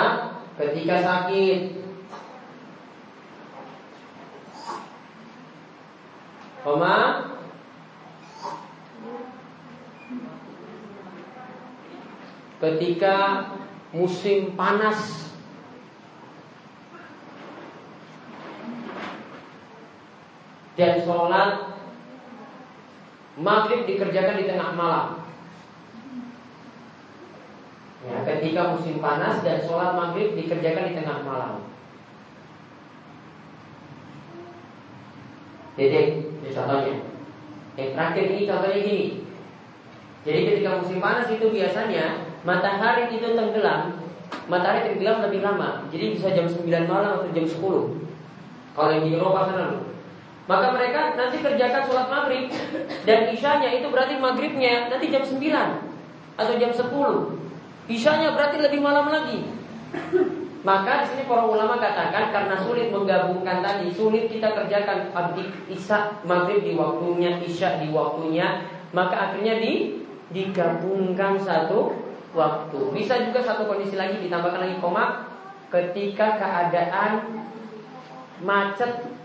Ketika 0.58 0.95
sakit. 1.06 1.86
Koma 6.65 6.98
Ketika 12.58 13.45
musim 13.93 14.58
panas 14.58 15.28
dan 20.79 21.03
sholat 21.03 21.75
maghrib 23.35 23.83
dikerjakan 23.83 24.39
di 24.39 24.47
tengah 24.47 24.71
malam. 24.79 25.07
Ya, 27.99 28.23
ketika 28.23 28.71
musim 28.71 29.03
panas 29.03 29.43
dan 29.43 29.59
sholat 29.59 29.91
maghrib 29.99 30.39
dikerjakan 30.39 30.87
di 30.87 30.93
tengah 30.95 31.19
malam. 31.27 31.67
Jadi, 35.75 36.31
contohnya. 36.47 36.95
Yang 37.75 37.89
terakhir 37.95 38.23
ini 38.31 38.41
contohnya 38.47 38.79
gini. 38.79 39.07
Jadi 40.27 40.39
ketika 40.51 40.69
musim 40.79 40.99
panas 40.99 41.31
itu 41.31 41.47
biasanya 41.47 42.27
matahari 42.43 43.07
itu 43.07 43.23
tenggelam, 43.23 44.03
matahari 44.51 44.91
tenggelam 44.91 45.23
lebih 45.27 45.39
lama. 45.39 45.87
Jadi 45.87 46.19
bisa 46.19 46.35
jam 46.35 46.43
9 46.43 46.67
malam 46.91 47.23
atau 47.23 47.31
jam 47.31 47.47
10. 47.47 47.55
Kalau 48.75 48.89
yang 48.91 49.03
di 49.07 49.15
Eropa 49.15 49.47
sana 49.47 49.63
loh. 49.75 49.89
Maka 50.49 50.73
mereka 50.73 51.13
nanti 51.13 51.38
kerjakan 51.45 51.85
sholat 51.85 52.09
maghrib. 52.09 52.49
Dan 53.05 53.29
isyanya 53.29 53.69
itu 53.69 53.85
berarti 53.93 54.17
maghribnya 54.17 54.89
nanti 54.89 55.13
jam 55.13 55.21
9 55.21 55.38
Atau 56.41 56.57
jam 56.57 56.73
10 56.73 56.89
Isyanya 57.89 58.33
berarti 58.33 58.57
lebih 58.57 58.81
malam 58.81 59.09
lagi. 59.09 59.45
Maka 60.62 61.01
di 61.01 61.05
sini 61.09 61.23
para 61.25 61.47
ulama 61.47 61.81
katakan 61.81 62.29
karena 62.29 62.55
sulit 62.59 62.93
menggabungkan 62.93 63.65
tadi, 63.65 63.89
sulit 63.89 64.29
kita 64.29 64.53
kerjakan 64.53 65.09
abdi 65.15 65.47
isya 65.71 66.21
maghrib 66.27 66.62
di 66.62 66.77
waktunya, 66.77 67.41
isya 67.41 67.81
di 67.81 67.89
waktunya, 67.89 68.67
maka 68.93 69.31
akhirnya 69.31 69.57
di 69.57 70.03
digabungkan 70.29 71.41
satu 71.41 71.97
waktu. 72.38 72.79
Bisa 72.93 73.25
juga 73.25 73.41
satu 73.41 73.65
kondisi 73.65 73.97
lagi 73.97 74.21
ditambahkan 74.21 74.62
lagi 74.62 74.77
koma 74.77 75.25
ketika 75.73 76.38
keadaan 76.38 77.41
macet 78.45 79.18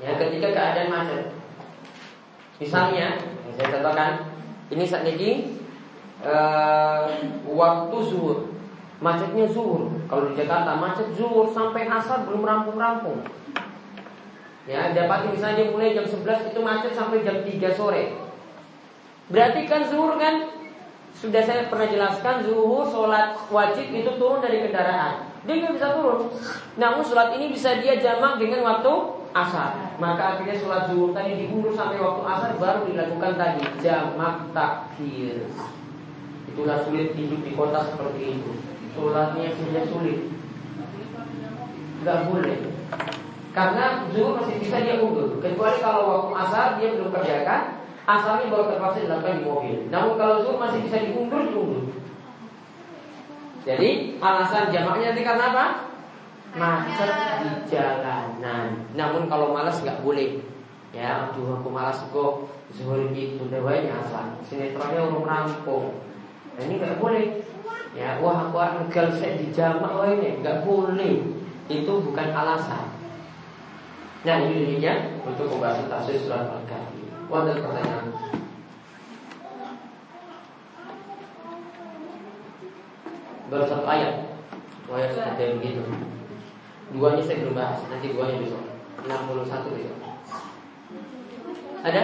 Ya, 0.00 0.16
ketika 0.16 0.48
keadaan 0.56 0.88
macet. 0.88 1.28
Misalnya, 2.56 3.20
saya 3.56 3.68
contohkan, 3.68 4.12
ini 4.72 4.84
saat 4.88 5.04
ini 5.04 5.60
uh, 6.24 7.04
waktu 7.44 7.96
zuhur, 8.08 8.48
macetnya 9.04 9.44
zuhur. 9.44 9.92
Kalau 10.08 10.32
di 10.32 10.40
Jakarta 10.40 10.80
macet 10.80 11.12
zuhur 11.12 11.52
sampai 11.52 11.84
asar 11.84 12.24
belum 12.24 12.48
rampung-rampung. 12.48 13.20
Ya, 14.64 14.92
dapat 14.96 15.36
misalnya 15.36 15.68
mulai 15.68 15.92
jam 15.92 16.08
11 16.08 16.52
itu 16.52 16.60
macet 16.64 16.92
sampai 16.96 17.20
jam 17.20 17.44
3 17.44 17.76
sore. 17.76 18.16
Berarti 19.28 19.68
kan 19.68 19.84
zuhur 19.84 20.16
kan 20.16 20.48
sudah 21.12 21.42
saya 21.44 21.68
pernah 21.68 21.90
jelaskan 21.90 22.40
zuhur 22.48 22.88
sholat 22.88 23.36
wajib 23.52 23.92
itu 23.92 24.10
turun 24.16 24.40
dari 24.40 24.64
kendaraan. 24.64 25.28
Dia 25.44 25.54
nggak 25.60 25.74
bisa 25.76 25.92
turun. 25.92 26.32
Namun 26.80 27.02
sholat 27.04 27.36
ini 27.36 27.52
bisa 27.52 27.76
dia 27.80 28.00
jamak 28.00 28.40
dengan 28.40 28.64
waktu 28.64 29.19
asar. 29.30 29.94
Maka 30.00 30.22
akhirnya 30.36 30.56
sholat 30.58 30.90
zuhur 30.90 31.14
tadi 31.14 31.38
diundur 31.38 31.70
sampai 31.74 32.02
waktu 32.02 32.22
asar 32.26 32.50
baru 32.58 32.80
dilakukan 32.88 33.32
tadi 33.38 33.62
jamak 33.78 34.50
takhir. 34.50 35.46
Itulah 36.50 36.82
sulit 36.82 37.14
hidup 37.14 37.40
di 37.46 37.52
kota 37.54 37.80
seperti 37.94 38.38
itu. 38.38 38.50
Sholatnya 38.96 39.54
saja 39.54 39.82
sulit. 39.86 40.18
Gak 42.02 42.18
boleh. 42.26 42.58
Karena 43.50 44.06
zuhur 44.14 44.38
masih 44.38 44.56
bisa 44.62 44.76
dia 44.82 45.02
undur. 45.02 45.38
Kecuali 45.42 45.78
kalau 45.82 46.02
waktu 46.06 46.30
asar 46.46 46.66
dia 46.78 46.94
belum 46.94 47.10
kerjakan, 47.10 47.82
asarnya 48.06 48.50
baru 48.50 48.64
terpaksa 48.70 48.98
dilakukan 49.06 49.38
di 49.38 49.44
mobil. 49.46 49.76
Namun 49.90 50.14
kalau 50.18 50.36
zuhur 50.42 50.58
masih 50.58 50.86
bisa 50.86 50.96
diundur, 51.02 51.42
diundur. 51.46 51.84
Jadi 53.60 54.16
alasan 54.18 54.72
jamaknya 54.72 55.12
nanti 55.12 55.22
karena 55.22 55.44
apa? 55.52 55.66
Macet 56.54 57.10
di 57.42 57.50
jalanan. 57.70 58.88
Namun 58.94 59.30
kalau 59.30 59.54
malas 59.54 59.78
nggak 59.82 60.02
boleh. 60.02 60.42
Ya, 60.90 61.30
aduh 61.30 61.62
aku 61.62 61.70
malas 61.70 62.02
kok. 62.10 62.50
Zuhur 62.74 63.10
itu 63.10 63.38
udah 63.46 63.60
banyak 63.62 63.90
asal. 63.90 64.26
Sinetronnya 64.46 65.06
urung 65.06 65.26
rampung. 65.26 66.02
Nah, 66.54 66.62
ini 66.66 66.78
nggak 66.78 66.98
boleh. 66.98 67.42
Ya, 67.90 68.22
wah 68.22 68.46
aku 68.46 68.58
enggak 68.86 69.10
saya 69.18 69.34
di 69.34 69.50
jamak 69.50 69.90
wah 69.90 70.10
ini 70.10 70.38
nggak 70.42 70.62
boleh. 70.62 71.22
Itu 71.70 72.02
bukan 72.02 72.28
alasan. 72.34 72.90
Nah 74.20 74.36
ini 74.44 74.76
intinya 74.76 75.16
untuk 75.24 75.48
membahas 75.48 75.88
tafsir 75.88 76.20
surat 76.20 76.44
Al-Kahfi. 76.44 77.08
Wonten 77.32 77.56
pertanyaan. 77.64 78.06
Baru 83.48 83.64
satu 83.64 83.86
ayat. 83.88 84.14
Ayat 84.90 85.10
seperti 85.14 85.56
begitu. 85.56 85.82
Duanya 86.90 87.22
saya 87.22 87.46
belum 87.46 87.54
bahas, 87.54 87.78
nanti 87.86 88.10
duanya 88.10 88.36
besok. 88.42 88.62
61 89.06 89.74
besok. 89.78 89.98
Ada? 91.86 92.02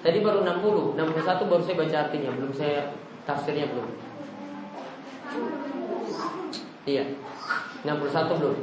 Tadi 0.00 0.18
baru 0.24 0.40
60, 0.44 0.96
61 0.96 1.50
baru 1.52 1.62
saya 1.64 1.76
baca 1.80 1.96
artinya, 2.08 2.30
belum 2.32 2.52
saya 2.52 2.96
tafsirnya 3.28 3.68
belum. 3.72 3.88
Iya. 6.84 7.04
61 7.84 8.40
belum. 8.40 8.56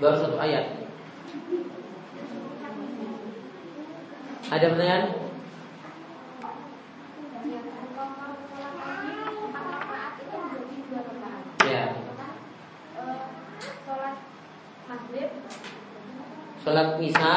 Baru 0.00 0.16
satu 0.16 0.36
ayat. 0.40 0.80
Ada 4.50 4.66
pertanyaan? 4.72 5.29
Sholat 16.70 17.02
Isya. 17.02 17.34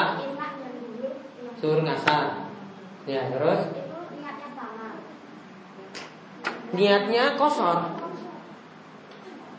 Suruh 1.58 1.82
ngasar. 1.82 2.54
Ya 3.10 3.34
terus? 3.34 3.66
Niatnya 6.78 7.34
kosor. 7.34 7.98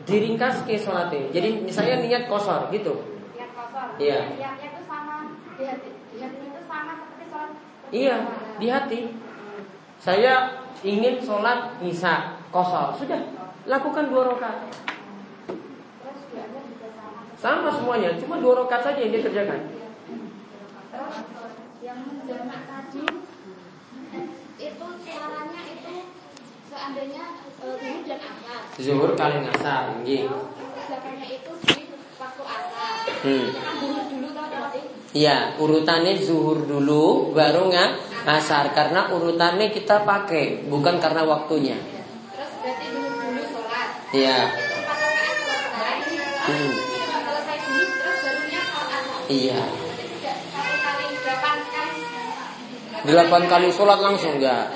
Diringkas 0.07 0.63
ke 0.63 0.79
sholatnya. 0.79 1.27
Jadi 1.35 1.67
misalnya 1.67 2.07
niat 2.07 2.31
kosor 2.31 2.71
gitu. 2.71 3.03
Niat 3.35 3.51
kosor. 3.51 3.99
Iya. 3.99 4.39
Niatnya 4.39 4.79
itu 4.79 4.83
sama. 4.87 5.35
Di 5.59 5.65
hati 5.67 6.39
itu 6.39 6.61
sama 6.71 6.93
seperti 6.95 7.25
sholat 7.35 7.51
Iya 7.91 8.17
di 8.63 8.67
hati. 8.71 9.01
Saya 9.99 10.55
ingin 10.87 11.19
sholat 11.19 11.83
Isya 11.83 12.47
kosor. 12.55 12.95
Sudah 12.95 13.27
lakukan 13.67 14.07
dua 14.07 14.39
rakaat 14.39 14.84
sama 17.45 17.69
semuanya, 17.69 18.17
cuma 18.17 18.41
dua 18.41 18.65
rokat 18.65 18.81
saja 18.81 19.05
yang 19.05 19.13
dia 19.13 19.21
kerjakan. 19.21 19.61
yang 21.85 22.01
menjamak 22.01 22.65
tadi 22.65 23.05
itu 24.57 24.87
suaranya 25.05 25.63
itu 25.69 25.95
seandainya 26.73 27.25
uh, 27.61 27.77
zuhur 27.77 28.01
dan 28.09 28.21
asar. 28.25 28.61
Zuhur 28.81 29.13
kali 29.13 29.45
asar, 29.45 30.01
nggih. 30.01 30.25
Itu 30.25 31.53
di 31.69 31.77
waktu 32.17 32.43
asar. 32.49 32.93
Hmm. 33.21 33.47
Kan. 33.53 33.77
Iya, 35.13 35.37
urutannya 35.61 36.17
zuhur 36.25 36.65
dulu, 36.65 37.37
baru 37.37 37.69
nggak 37.69 37.91
asar. 38.25 38.73
Karena 38.73 39.13
urutannya 39.13 39.69
kita 39.69 40.09
pakai, 40.09 40.65
bukan 40.73 40.97
karena 40.97 41.29
waktunya. 41.29 41.77
Terus 41.77 42.53
berarti 42.65 42.87
dulu 42.89 43.09
dulu 43.13 43.43
sholat. 43.53 43.89
Iya. 44.17 44.39
Hmm. 46.49 46.94
Iya. 49.29 49.61
Delapan 53.05 53.43
kali 53.49 53.69
sholat 53.69 54.01
langsung 54.01 54.41
enggak? 54.41 54.73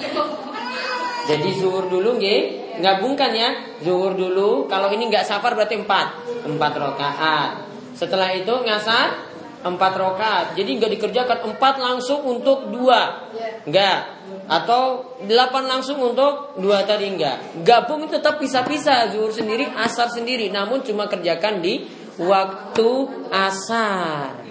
Jadi 1.29 1.61
zuhur 1.61 1.89
dulu 1.89 2.17
nggih, 2.17 2.41
gabungkan 2.81 3.33
ya. 3.37 3.51
Zuhur 3.85 4.17
dulu, 4.17 4.69
kalau 4.69 4.89
ini 4.93 5.09
nggak 5.09 5.25
safar 5.29 5.53
berarti 5.53 5.81
empat, 5.81 6.07
empat 6.49 6.73
rokaat. 6.77 7.51
Setelah 7.93 8.33
itu 8.33 8.53
ngasar 8.53 9.29
empat 9.65 9.93
rokaat. 9.97 10.47
Jadi 10.57 10.71
nggak 10.81 10.93
dikerjakan 10.97 11.39
empat 11.53 11.75
langsung 11.81 12.25
untuk 12.25 12.73
dua, 12.73 13.33
enggak. 13.69 14.17
Atau 14.49 15.17
delapan 15.25 15.69
langsung 15.69 16.01
untuk 16.01 16.57
dua 16.57 16.85
tadi 16.89 17.09
enggak. 17.13 17.65
Gabung 17.65 18.09
itu 18.09 18.17
tetap 18.17 18.41
pisah-pisah, 18.41 19.13
zuhur 19.13 19.33
sendiri, 19.33 19.69
asar 19.77 20.09
sendiri. 20.09 20.49
Namun 20.49 20.81
cuma 20.85 21.09
kerjakan 21.09 21.61
di 21.61 21.85
waktu 22.19 22.91
asar. 23.31 24.43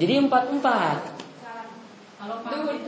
Jadi 0.00 0.12
empat 0.16 0.44
empat. 0.52 0.98
Kalau 2.20 2.36
maghrib 2.44 2.84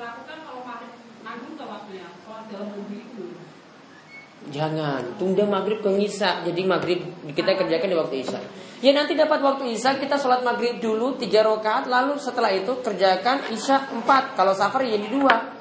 lakukan 0.00 0.38
kalau 0.44 0.60
maghrib 0.64 0.92
nanggung 1.24 1.54
ke 1.56 1.64
waktunya, 1.64 2.08
kalau 2.24 2.40
dalam 2.48 2.68
itu. 2.88 3.24
Jangan, 4.48 5.20
tunda 5.20 5.44
maghrib 5.44 5.84
ke 5.84 5.90
isya. 6.00 6.40
Jadi 6.44 6.64
maghrib 6.64 7.00
kita 7.36 7.52
kerjakan 7.56 7.88
di 7.92 7.96
waktu 7.96 8.16
isya. 8.24 8.40
Ya 8.80 8.96
nanti 8.96 9.12
dapat 9.12 9.44
waktu 9.44 9.76
isya 9.76 10.00
kita 10.00 10.16
sholat 10.16 10.40
maghrib 10.40 10.80
dulu 10.80 11.20
tiga 11.20 11.44
rakaat, 11.44 11.84
lalu 11.84 12.16
setelah 12.16 12.48
itu 12.48 12.80
kerjakan 12.80 13.52
isya 13.52 13.92
empat. 13.92 14.36
Kalau 14.40 14.56
safar 14.56 14.84
jadi 14.84 15.08
dua. 15.12 15.60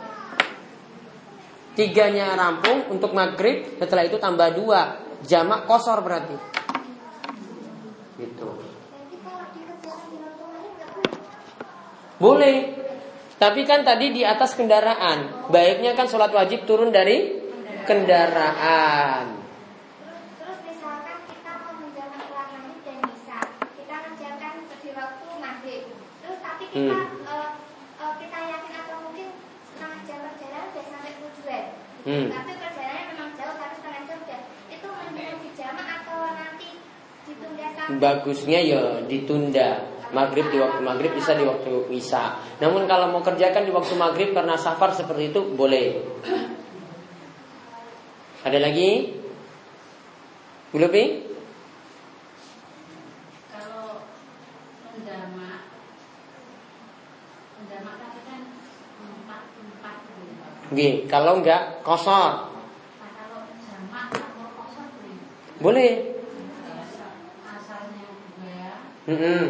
Tiganya 1.76 2.36
rampung 2.36 2.92
untuk 2.92 3.12
maghrib, 3.12 3.80
setelah 3.80 4.04
itu 4.04 4.20
tambah 4.20 4.52
dua 4.56 5.09
jamak 5.28 5.68
kosor 5.68 6.00
berarti. 6.04 6.38
Gitu. 8.20 8.50
Boleh. 12.20 12.76
Tapi 13.40 13.64
kan 13.64 13.88
tadi 13.88 14.12
di 14.12 14.28
atas 14.28 14.60
kendaraan. 14.60 15.48
Baiknya 15.48 15.96
kan 15.96 16.12
sholat 16.12 16.36
wajib 16.36 16.68
turun 16.68 16.92
dari 16.92 17.40
kendaraan. 17.88 19.40
Terus 20.36 20.60
misalkan 20.68 21.24
kita 21.24 21.52
mau 21.64 21.72
menjalankan 21.80 22.20
sholat 22.28 22.48
maghrib 22.52 22.80
dan 22.84 23.00
bisa, 23.08 23.38
kita 23.80 23.96
menjalankan 24.04 24.54
di 24.84 24.90
waktu 24.92 25.28
maghrib. 25.40 25.84
Terus 26.20 26.40
tapi 26.44 26.66
kita 26.68 27.00
hmm. 27.00 27.32
uh, 27.32 27.50
uh, 28.04 28.14
kita 28.20 28.38
yakin 28.44 28.74
atau 28.84 28.98
mungkin 29.08 29.28
setengah 29.72 30.00
jam 30.04 30.18
perjalanan 30.28 30.68
sudah 30.76 30.86
sampai 30.92 31.12
tujuan. 31.24 31.66
Hmm. 32.04 32.28
Tapi 32.28 32.52
perjalanannya 32.60 33.04
memang 33.16 33.30
jauh 33.40 33.56
tapi 33.56 33.74
setengah 33.80 34.02
jam 34.04 34.20
sudah 34.28 34.42
Bagusnya 38.00 38.60
ya 38.64 39.04
ditunda 39.04 39.86
Maghrib 40.10 40.50
di 40.50 40.58
waktu 40.58 40.82
maghrib 40.82 41.14
bisa 41.14 41.38
di 41.38 41.46
waktu 41.46 41.86
isya 41.94 42.40
Namun 42.58 42.90
kalau 42.90 43.14
mau 43.14 43.22
kerjakan 43.22 43.68
di 43.68 43.72
waktu 43.76 43.94
maghrib 43.94 44.34
karena 44.34 44.58
safar 44.58 44.90
seperti 44.96 45.30
itu 45.30 45.54
boleh 45.54 46.02
Ada 48.42 48.58
lagi? 48.58 49.20
Belum 50.74 50.90
nih? 50.90 51.10
Kalau 53.54 54.08
mendamak 54.96 55.62
Mendamak 57.60 57.96
tadi 58.00 58.20
kan 58.26 58.42
empat 58.98 59.42
empat 59.60 59.96
kalau 61.12 61.42
enggak 61.42 61.84
kosong 61.84 62.50
boleh. 65.60 66.09
-hmm. 69.18 69.46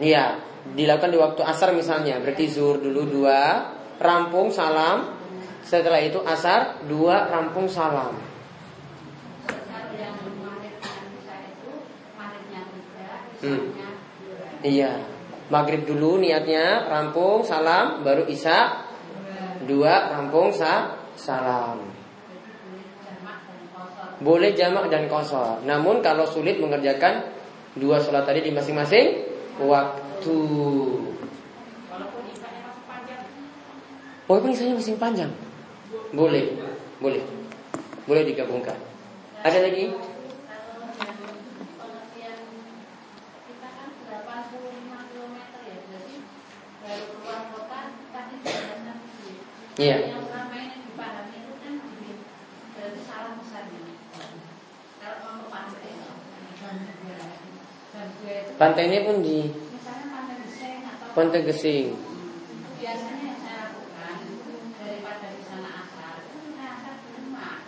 Iya, 0.00 0.40
dilakukan 0.72 1.12
di 1.12 1.18
waktu 1.20 1.40
asar 1.44 1.76
misalnya. 1.76 2.16
Berarti 2.24 2.48
zuhur 2.48 2.80
dulu 2.80 3.04
dua, 3.20 3.68
rampung 4.00 4.48
salam. 4.48 5.12
Setelah 5.60 6.00
itu 6.00 6.24
asar 6.24 6.80
dua, 6.88 7.28
rampung 7.28 7.68
salam. 7.68 8.16
Hmm. 13.40 13.72
Iya. 14.64 15.04
Maghrib 15.52 15.84
dulu 15.84 16.16
niatnya, 16.16 16.88
rampung 16.88 17.44
salam, 17.44 18.00
baru 18.00 18.24
isya 18.24 18.88
dua, 19.68 20.16
rampung 20.16 20.48
sa 20.54 20.96
salam. 21.18 21.89
Boleh 24.20 24.52
jamak 24.52 24.92
dan 24.92 25.08
kosor. 25.08 25.64
Namun 25.64 26.04
kalau 26.04 26.28
sulit 26.28 26.60
mengerjakan 26.60 27.24
dua 27.76 27.96
sholat 28.00 28.28
tadi 28.28 28.44
di 28.44 28.52
masing-masing 28.52 29.24
waktu. 29.64 30.38
Walaupun 34.28 34.52
isanya 34.52 34.76
masih 34.78 34.94
panjang. 35.00 35.32
Boleh, 36.12 36.54
boleh. 37.00 37.24
Boleh 38.04 38.22
digabungkan. 38.28 38.76
Ada 39.40 39.64
lagi? 39.64 39.90
Iya. 49.80 50.19
Pantai 58.60 58.92
ini 58.92 59.08
pun 59.08 59.24
di 59.24 59.48
Pantai 61.16 61.48
Gesing. 61.48 61.96
Biasanya 62.76 63.24
yang 63.32 63.40
saya 63.40 63.72
lakukan 63.72 64.16
daripada 64.76 65.26
di 65.32 65.42
sana 65.48 65.80
asar, 65.80 66.20
itu 66.28 66.52
saya 66.52 66.76
asar 66.76 66.94
di 67.00 67.08
rumah. 67.16 67.64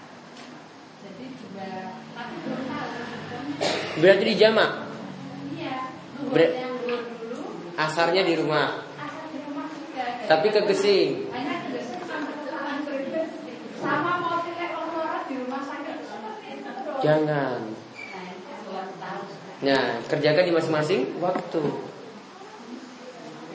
Jadi 1.01 1.27
juga 1.41 1.69
tapi 2.13 2.35
belum 2.45 2.61
tahu. 2.69 2.91
Berarti 4.05 4.25
di 4.29 4.35
jamak? 4.37 4.71
Iya. 5.57 5.77
Ber 6.29 6.61
yang 6.61 6.77
dulu. 6.77 7.41
Asarnya 7.73 8.23
di 8.29 8.35
rumah. 8.37 8.85
Asar 9.01 9.33
di 9.33 9.39
rumah 9.49 9.73
juga. 9.73 10.05
Tapi 10.29 10.47
ke 10.53 10.61
Gesing. 10.77 11.33
Hanya 11.33 11.55
ke 11.65 11.69
Gesing 11.73 12.05
sama 13.81 14.13
mau 14.21 14.45
pilih 14.45 14.77
orang 14.77 15.25
di 15.25 15.35
rumah 15.41 15.63
sakit 15.65 15.97
Jangan. 17.01 17.72
Nah, 19.63 20.03
kerjakan 20.11 20.43
di 20.43 20.53
masing-masing 20.53 21.23
waktu. 21.23 21.63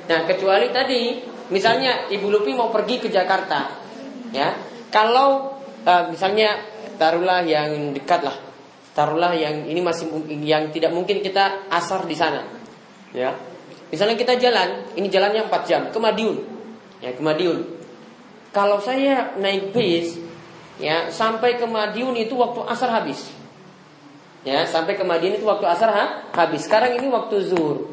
Nah, 0.08 0.24
kecuali 0.24 0.72
tadi, 0.72 1.20
misalnya 1.52 2.08
Ibu 2.08 2.32
Lupi 2.32 2.56
mau 2.56 2.72
pergi 2.72 2.96
ke 3.04 3.12
Jakarta, 3.12 3.76
ya. 4.32 4.56
Kalau 4.88 5.60
uh, 5.84 6.04
misalnya 6.08 6.64
taruhlah 6.96 7.44
yang 7.44 7.92
dekat 7.92 8.24
lah, 8.24 8.40
taruhlah 8.96 9.36
yang 9.36 9.68
ini 9.68 9.84
masih 9.84 10.08
yang 10.48 10.72
tidak 10.72 10.96
mungkin 10.96 11.20
kita 11.20 11.68
asar 11.68 12.08
di 12.08 12.16
sana, 12.16 12.40
ya. 13.12 13.36
Misalnya 13.92 14.16
kita 14.16 14.40
jalan, 14.40 14.96
ini 14.96 15.12
jalannya 15.12 15.48
4 15.52 15.68
jam 15.68 15.82
ke 15.92 16.00
Madiun, 16.00 16.40
ya 17.04 17.12
ke 17.12 17.20
Madiun. 17.20 17.68
Kalau 18.56 18.80
saya 18.80 19.36
naik 19.36 19.76
bis, 19.76 20.16
ya 20.80 21.12
sampai 21.12 21.60
ke 21.60 21.68
Madiun 21.68 22.16
itu 22.16 22.40
waktu 22.40 22.64
asar 22.64 22.96
habis. 22.96 23.37
Ya, 24.48 24.64
sampai 24.64 24.96
ke 24.96 25.04
Madinah 25.04 25.44
itu 25.44 25.48
waktu 25.48 25.68
asar 25.68 25.92
ha? 25.92 26.06
habis. 26.32 26.64
Sekarang 26.64 26.96
ini 26.96 27.12
waktu 27.12 27.44
zuhur. 27.44 27.92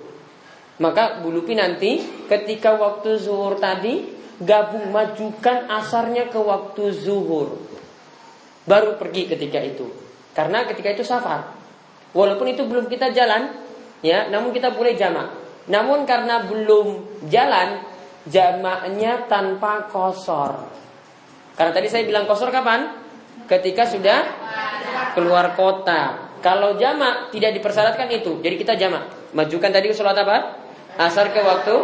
Maka 0.78 1.18
Bulupi 1.18 1.58
nanti 1.58 1.98
ketika 2.30 2.78
waktu 2.78 3.18
zuhur 3.18 3.58
tadi 3.58 4.06
gabung 4.38 4.94
majukan 4.94 5.66
asarnya 5.66 6.30
ke 6.30 6.38
waktu 6.38 6.94
zuhur. 6.94 7.58
Baru 8.70 8.94
pergi 8.94 9.26
ketika 9.26 9.58
itu. 9.66 9.90
Karena 10.30 10.62
ketika 10.70 10.94
itu 10.94 11.02
safar. 11.02 11.58
Walaupun 12.14 12.46
itu 12.46 12.62
belum 12.62 12.86
kita 12.86 13.10
jalan, 13.10 13.50
ya, 13.98 14.30
namun 14.30 14.54
kita 14.54 14.70
boleh 14.70 14.94
jamak. 14.94 15.34
Namun 15.66 16.06
karena 16.06 16.46
belum 16.46 17.18
jalan, 17.26 17.82
jamaknya 18.30 19.26
tanpa 19.26 19.90
kosor. 19.90 20.70
Karena 21.58 21.74
tadi 21.74 21.90
saya 21.90 22.06
bilang 22.06 22.30
kosor 22.30 22.54
kapan? 22.54 22.94
Ketika 23.50 23.90
sudah 23.90 24.22
keluar 25.18 25.58
kota. 25.58 26.23
Kalau 26.44 26.76
jamak 26.76 27.32
tidak 27.32 27.56
dipersyaratkan 27.56 28.04
itu, 28.12 28.44
jadi 28.44 28.60
kita 28.60 28.76
jamak. 28.76 29.32
Majukan 29.32 29.72
tadi 29.72 29.88
sholat 29.96 30.12
apa? 30.12 30.60
Asar 31.00 31.32
ke 31.32 31.40
waktu 31.40 31.74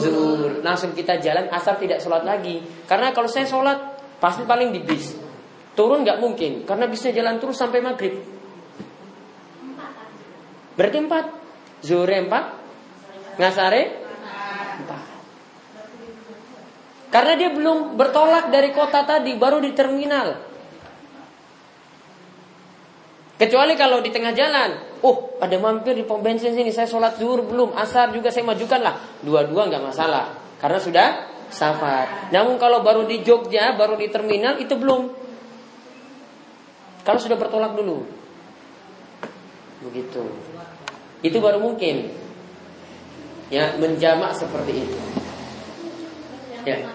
zuhur. 0.00 0.64
Langsung 0.64 0.96
kita 0.96 1.20
jalan 1.20 1.52
asar 1.52 1.76
tidak 1.76 2.00
sholat 2.00 2.24
lagi. 2.24 2.64
Karena 2.88 3.12
kalau 3.12 3.28
saya 3.28 3.44
sholat 3.44 4.00
pasti 4.16 4.48
paling 4.48 4.72
di 4.72 4.80
bis. 4.80 5.12
Turun 5.76 6.08
nggak 6.08 6.24
mungkin 6.24 6.64
karena 6.64 6.88
bisnya 6.88 7.12
jalan 7.12 7.36
terus 7.36 7.60
sampai 7.60 7.84
maghrib. 7.84 8.16
Berarti 10.72 10.98
empat. 11.04 11.24
Zuhur 11.84 12.08
empat. 12.08 12.44
Ngasare 13.36 13.82
empat. 14.88 15.02
Karena 17.12 17.32
dia 17.36 17.52
belum 17.52 17.92
bertolak 17.92 18.48
dari 18.48 18.72
kota 18.72 19.04
tadi, 19.04 19.36
baru 19.36 19.60
di 19.60 19.76
terminal. 19.76 20.47
Kecuali 23.38 23.78
kalau 23.78 24.02
di 24.02 24.10
tengah 24.10 24.34
jalan, 24.34 24.98
oh 25.06 25.38
ada 25.38 25.54
mampir 25.62 25.94
di 25.94 26.02
pom 26.02 26.18
bensin 26.18 26.58
sini, 26.58 26.74
saya 26.74 26.90
sholat 26.90 27.22
zuhur 27.22 27.46
belum, 27.46 27.70
asar 27.78 28.10
juga 28.10 28.34
saya 28.34 28.42
majukan 28.42 28.82
lah. 28.82 28.98
Dua-dua 29.22 29.70
nggak 29.70 29.94
masalah, 29.94 30.34
karena 30.58 30.78
sudah 30.82 31.06
safar. 31.46 32.34
Namun 32.34 32.58
kalau 32.58 32.82
baru 32.82 33.06
di 33.06 33.22
Jogja, 33.22 33.78
baru 33.78 33.94
di 33.94 34.10
terminal 34.10 34.58
itu 34.58 34.74
belum. 34.74 35.14
Kalau 37.06 37.18
sudah 37.22 37.38
bertolak 37.38 37.78
dulu, 37.78 38.10
begitu. 39.86 40.34
Itu 41.22 41.38
baru 41.38 41.62
mungkin, 41.62 42.10
ya 43.54 43.78
menjamak 43.78 44.34
seperti 44.34 44.82
itu. 44.82 44.98
Ya. 46.66 46.90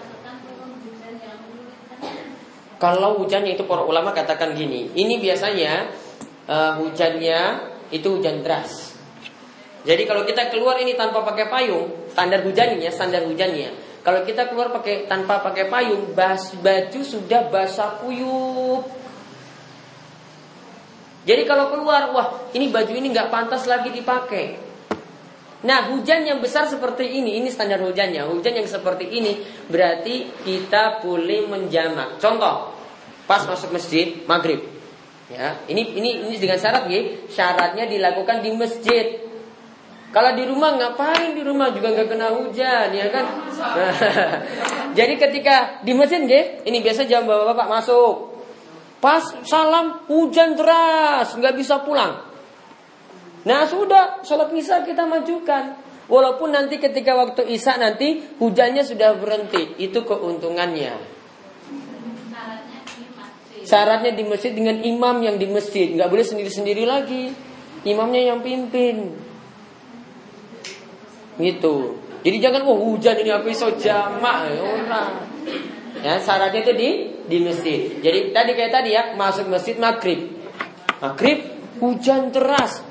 Kalau 2.76 3.16
hujannya 3.16 3.56
itu 3.56 3.64
para 3.64 3.80
ulama 3.80 4.12
katakan 4.12 4.52
gini, 4.52 4.92
ini 4.92 5.16
biasanya 5.16 6.03
uh, 6.48 6.80
hujannya 6.80 7.40
itu 7.92 8.08
hujan 8.18 8.40
deras. 8.42 8.94
Jadi 9.84 10.08
kalau 10.08 10.24
kita 10.24 10.48
keluar 10.48 10.80
ini 10.80 10.96
tanpa 10.96 11.20
pakai 11.20 11.52
payung, 11.52 12.08
standar 12.08 12.40
hujannya, 12.40 12.88
standar 12.88 13.28
hujannya. 13.28 14.00
Kalau 14.00 14.24
kita 14.24 14.48
keluar 14.48 14.72
pakai 14.72 15.04
tanpa 15.04 15.44
pakai 15.44 15.68
payung, 15.68 16.16
bas, 16.16 16.56
baju 16.56 17.00
sudah 17.04 17.48
basah 17.52 18.00
kuyup. 18.00 18.84
Jadi 21.24 21.42
kalau 21.48 21.72
keluar, 21.72 22.12
wah 22.12 22.28
ini 22.52 22.68
baju 22.68 22.92
ini 22.92 23.12
nggak 23.12 23.32
pantas 23.32 23.64
lagi 23.64 23.88
dipakai. 23.92 24.60
Nah 25.64 25.88
hujan 25.88 26.28
yang 26.28 26.44
besar 26.44 26.68
seperti 26.68 27.08
ini, 27.08 27.40
ini 27.40 27.48
standar 27.48 27.80
hujannya. 27.80 28.28
Hujan 28.28 28.60
yang 28.60 28.68
seperti 28.68 29.08
ini 29.08 29.40
berarti 29.72 30.44
kita 30.44 31.00
boleh 31.00 31.48
menjamak. 31.48 32.20
Contoh, 32.20 32.76
pas 33.24 33.40
masuk 33.48 33.72
masjid 33.72 34.20
maghrib, 34.28 34.60
Ya, 35.32 35.56
ini 35.72 35.96
ini 35.96 36.28
ini 36.28 36.36
dengan 36.36 36.60
syarat 36.60 36.84
ya, 36.92 37.00
syaratnya 37.32 37.88
dilakukan 37.88 38.44
di 38.44 38.52
masjid. 38.52 39.24
Kalau 40.12 40.30
di 40.36 40.44
rumah 40.46 40.76
ngapain 40.76 41.32
di 41.32 41.42
rumah 41.42 41.72
juga 41.74 41.90
nggak 41.90 42.08
kena 42.12 42.28
hujan 42.36 42.92
ya 42.92 43.08
kan? 43.08 43.24
jadi 44.98 45.14
ketika 45.16 45.80
di 45.80 45.96
masjid 45.96 46.22
ya, 46.28 46.60
ini 46.68 46.84
biasa 46.84 47.08
jam 47.08 47.24
bapak-bapak 47.24 47.66
masuk. 47.72 48.36
Pas 49.00 49.24
salam 49.48 50.04
hujan 50.12 50.60
deras, 50.60 51.32
nggak 51.36 51.56
bisa 51.56 51.80
pulang. 51.82 52.20
Nah 53.44 53.64
sudah 53.68 54.24
sholat 54.24 54.52
misa 54.52 54.84
kita 54.84 55.08
majukan. 55.08 55.80
Walaupun 56.04 56.52
nanti 56.52 56.76
ketika 56.76 57.16
waktu 57.16 57.48
isya 57.48 57.80
nanti 57.80 58.36
hujannya 58.36 58.84
sudah 58.84 59.16
berhenti, 59.16 59.80
itu 59.80 60.04
keuntungannya. 60.04 61.13
Syaratnya 63.64 64.12
di 64.12 64.24
masjid 64.28 64.52
dengan 64.52 64.76
imam 64.84 65.24
yang 65.24 65.40
di 65.40 65.48
masjid, 65.48 65.88
nggak 65.96 66.12
boleh 66.12 66.24
sendiri-sendiri 66.24 66.84
lagi. 66.84 67.32
Imamnya 67.84 68.32
yang 68.32 68.40
pimpin. 68.44 69.12
Gitu. 71.40 71.76
Jadi 72.24 72.36
jangan 72.40 72.64
wah 72.64 72.78
hujan 72.80 73.20
ini 73.20 73.28
apa 73.28 73.44
iso 73.52 73.68
jamak 73.76 74.48
ya 74.48 74.60
orang. 74.64 75.12
Ya, 76.00 76.20
syaratnya 76.20 76.60
itu 76.64 76.72
di 76.76 76.88
di 77.28 77.36
masjid. 77.40 78.00
Jadi 78.00 78.32
tadi 78.32 78.50
kayak 78.56 78.72
tadi 78.72 78.90
ya, 78.92 79.12
masuk 79.16 79.48
masjid 79.48 79.76
maghrib. 79.80 80.32
Maghrib 81.00 81.44
hujan 81.80 82.32
deras. 82.32 82.84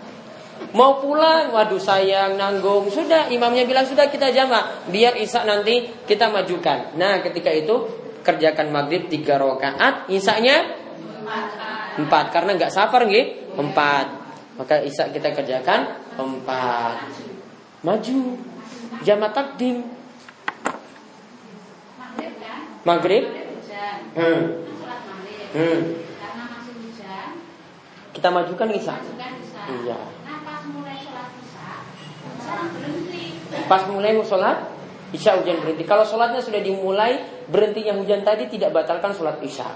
Mau 0.73 1.01
pulang, 1.01 1.53
waduh 1.53 1.81
sayang 1.81 2.37
nanggung. 2.37 2.89
Sudah, 2.89 3.29
imamnya 3.29 3.65
bilang 3.69 3.85
sudah 3.85 4.09
kita 4.09 4.33
jamak. 4.33 4.89
Biar 4.89 5.17
isak 5.21 5.45
nanti 5.45 5.85
kita 6.09 6.33
majukan. 6.33 6.97
Nah, 6.97 7.21
ketika 7.21 7.53
itu 7.53 8.02
kerjakan 8.23 8.71
maghrib 8.71 9.11
tiga 9.11 9.35
rakaat, 9.37 10.07
isanya 10.07 10.79
empat 11.99 12.25
karena 12.33 12.57
nggak 12.57 12.73
safar 12.73 13.05
nggih 13.05 13.43
Empat. 13.53 14.07
Maka 14.57 14.81
isya 14.81 15.09
kita 15.13 15.33
kerjakan 15.33 15.97
empat. 16.17 17.09
Maju. 17.85 18.17
Jamak 19.05 19.33
takdim. 19.33 19.85
Maghrib. 22.85 23.23
Hmm. 24.13 24.41
Hmm. 25.53 25.81
Kita 28.13 28.27
majukan 28.29 28.69
isya. 28.73 28.95
Iya. 29.63 29.99
Pas 33.69 33.83
mulai 33.89 34.17
sholat 34.25 34.72
Isya 35.13 35.37
hujan 35.37 35.61
berhenti. 35.61 35.85
Kalau 35.85 36.01
sholatnya 36.01 36.41
sudah 36.41 36.57
dimulai, 36.57 37.21
berhentinya 37.45 37.93
hujan 37.93 38.25
tadi 38.25 38.49
tidak 38.49 38.73
batalkan 38.73 39.13
sholat 39.13 39.37
isya. 39.45 39.69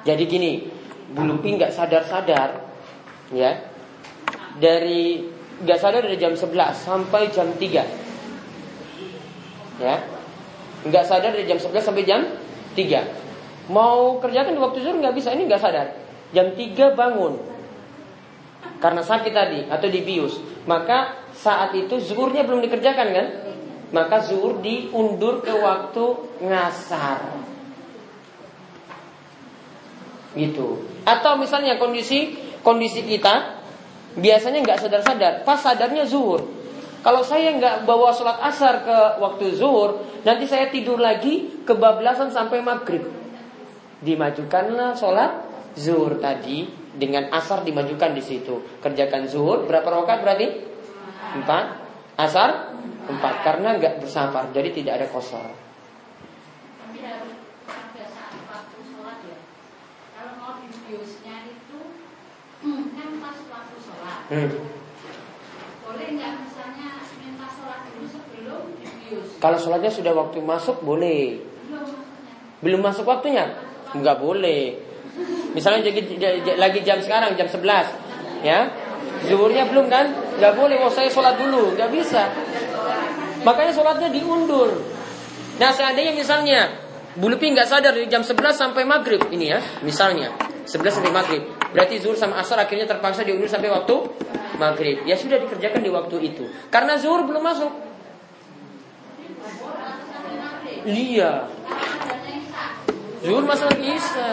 Jadi 0.00 0.24
gini, 0.24 0.64
Bu 1.12 1.28
Lupi 1.28 1.56
nggak 1.56 1.72
sadar-sadar, 1.76 2.60
ya, 3.32 3.52
dari 4.56 5.28
nggak 5.60 5.78
sadar 5.80 6.04
dari 6.08 6.16
jam 6.16 6.32
11 6.32 6.76
sampai 6.76 7.28
jam 7.28 7.52
3 7.52 7.84
ya. 9.80 9.96
Nggak 10.88 11.04
sadar 11.04 11.36
dari 11.36 11.44
jam 11.44 11.60
11 11.60 11.84
sampai 11.84 12.04
jam 12.08 12.24
3 12.72 13.04
mau 13.70 14.18
kerjakan 14.18 14.56
di 14.56 14.60
waktu 14.60 14.82
zuhur 14.82 14.98
nggak 14.98 15.14
bisa 15.14 15.30
ini 15.30 15.46
nggak 15.46 15.62
sadar 15.62 15.99
Jam 16.30 16.54
3 16.54 16.94
bangun. 16.94 17.34
Karena 18.80 19.02
sakit 19.04 19.32
tadi 19.32 19.60
Atau 19.68 19.88
dibius. 19.90 20.38
Maka 20.64 21.28
saat 21.34 21.74
itu 21.74 21.98
zuhurnya 21.98 22.46
belum 22.46 22.62
dikerjakan 22.64 23.08
kan? 23.10 23.26
Maka 23.90 24.22
zuhur 24.22 24.62
diundur 24.62 25.42
ke 25.42 25.50
waktu 25.50 26.04
ngasar. 26.46 27.20
Gitu. 30.38 30.86
Atau 31.02 31.32
misalnya 31.42 31.74
kondisi 31.80 32.38
Kondisi 32.60 33.02
kita 33.02 33.58
Biasanya 34.10 34.60
nggak 34.66 34.80
sadar-sadar. 34.84 35.32
Pas 35.46 35.58
sadarnya 35.58 36.02
zuhur. 36.02 36.42
Kalau 37.00 37.24
saya 37.24 37.56
nggak 37.56 37.88
bawa 37.88 38.12
sholat 38.12 38.36
asar 38.44 38.84
ke 38.84 38.98
waktu 39.24 39.56
zuhur 39.56 40.04
Nanti 40.20 40.44
saya 40.44 40.68
tidur 40.68 41.00
lagi 41.00 41.64
Kebablasan 41.64 42.30
sampai 42.30 42.60
maghrib. 42.60 43.08
Dimajukanlah 44.04 44.94
sholat 44.94 45.49
zuhur 45.78 46.18
tadi 46.18 46.66
dengan 46.94 47.30
asar 47.30 47.62
dimajukan 47.62 48.14
di 48.14 48.22
situ. 48.22 48.62
Kerjakan 48.82 49.26
zuhur 49.30 49.66
berapa 49.66 49.86
rakaat 49.86 50.20
berarti? 50.22 50.48
Empat. 51.38 51.64
Asar 52.20 52.74
empat 53.08 53.34
karena 53.42 53.80
nggak 53.80 54.04
bersafar 54.04 54.52
jadi 54.52 54.70
tidak 54.70 55.02
ada 55.02 55.06
kosor. 55.08 55.70
Hmm. 64.30 64.46
Boleh 65.82 66.06
nggak 66.14 66.32
misalnya 66.46 67.02
minta 67.18 67.50
sholat 67.50 67.82
dulu 67.90 68.06
sebelum 68.06 68.62
dibius? 68.78 69.42
Kalau 69.42 69.58
sholatnya 69.58 69.90
sudah 69.90 70.14
waktu 70.14 70.38
masuk 70.38 70.86
boleh. 70.86 71.42
Belum, 71.66 71.90
Belum 72.62 72.78
masuk 72.78 73.10
waktunya? 73.10 73.58
Nggak 73.90 74.22
boleh. 74.22 74.89
Misalnya 75.56 75.90
jadi 75.90 76.00
lagi 76.56 76.80
jam 76.86 76.98
sekarang 77.02 77.34
jam 77.34 77.48
11 77.48 78.46
ya. 78.46 78.70
Zuhurnya 79.26 79.68
belum 79.68 79.90
kan? 79.92 80.08
Gak 80.40 80.56
boleh, 80.56 80.80
mau 80.80 80.88
saya 80.88 81.12
sholat 81.12 81.36
dulu, 81.36 81.76
gak 81.76 81.92
bisa. 81.92 82.32
Makanya 83.44 83.72
sholatnya 83.76 84.08
diundur. 84.08 84.80
Nah 85.60 85.70
seandainya 85.76 86.16
misalnya 86.16 86.88
Bulupi 87.10 87.50
nggak 87.50 87.66
sadar 87.66 87.90
dari 87.90 88.06
jam 88.06 88.22
11 88.22 88.38
sampai 88.54 88.86
maghrib 88.86 89.18
ini 89.34 89.50
ya, 89.50 89.58
misalnya 89.82 90.30
11 90.62 91.02
sampai 91.02 91.10
maghrib. 91.10 91.42
Berarti 91.74 91.98
zuhur 91.98 92.14
sama 92.14 92.38
asar 92.38 92.62
akhirnya 92.62 92.86
terpaksa 92.86 93.26
diundur 93.26 93.50
sampai 93.50 93.66
waktu 93.66 93.98
maghrib. 94.62 95.02
Ya 95.02 95.18
sudah 95.18 95.42
dikerjakan 95.42 95.82
di 95.82 95.90
waktu 95.90 96.16
itu. 96.22 96.46
Karena 96.70 96.94
zuhur 97.02 97.26
belum 97.26 97.42
masuk. 97.42 97.72
Iya. 100.86 101.50
Zuhur 103.26 103.42
masuk 103.42 103.74
isya. 103.74 104.30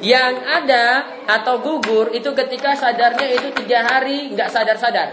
Yang 0.00 0.34
ada 0.48 0.84
atau 1.28 1.60
gugur 1.60 2.08
itu 2.16 2.32
ketika 2.32 2.72
sadarnya 2.72 3.36
itu 3.36 3.48
tiga 3.52 3.84
hari 3.84 4.32
nggak 4.32 4.48
sadar-sadar. 4.48 5.08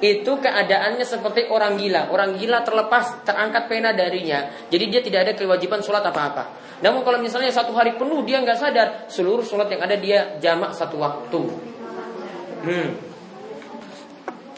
Itu 0.00 0.40
keadaannya 0.40 1.04
seperti 1.04 1.46
orang 1.46 1.76
gila. 1.76 2.10
Orang 2.10 2.34
gila 2.40 2.64
terlepas, 2.66 3.22
terangkat 3.22 3.68
pena 3.70 3.92
darinya. 3.92 4.50
Jadi 4.72 4.84
dia 4.88 5.00
tidak 5.04 5.20
ada 5.28 5.32
kewajiban 5.36 5.84
sholat 5.84 6.02
apa-apa. 6.02 6.58
Namun 6.80 7.04
kalau 7.04 7.20
misalnya 7.20 7.52
satu 7.52 7.76
hari 7.76 7.94
penuh 8.00 8.24
dia 8.24 8.40
nggak 8.40 8.58
sadar, 8.58 8.88
seluruh 9.12 9.44
sholat 9.44 9.68
yang 9.68 9.84
ada 9.84 9.96
dia 10.00 10.40
jamak 10.40 10.72
satu 10.72 10.96
waktu. 10.96 11.42
Hmm. 12.64 12.88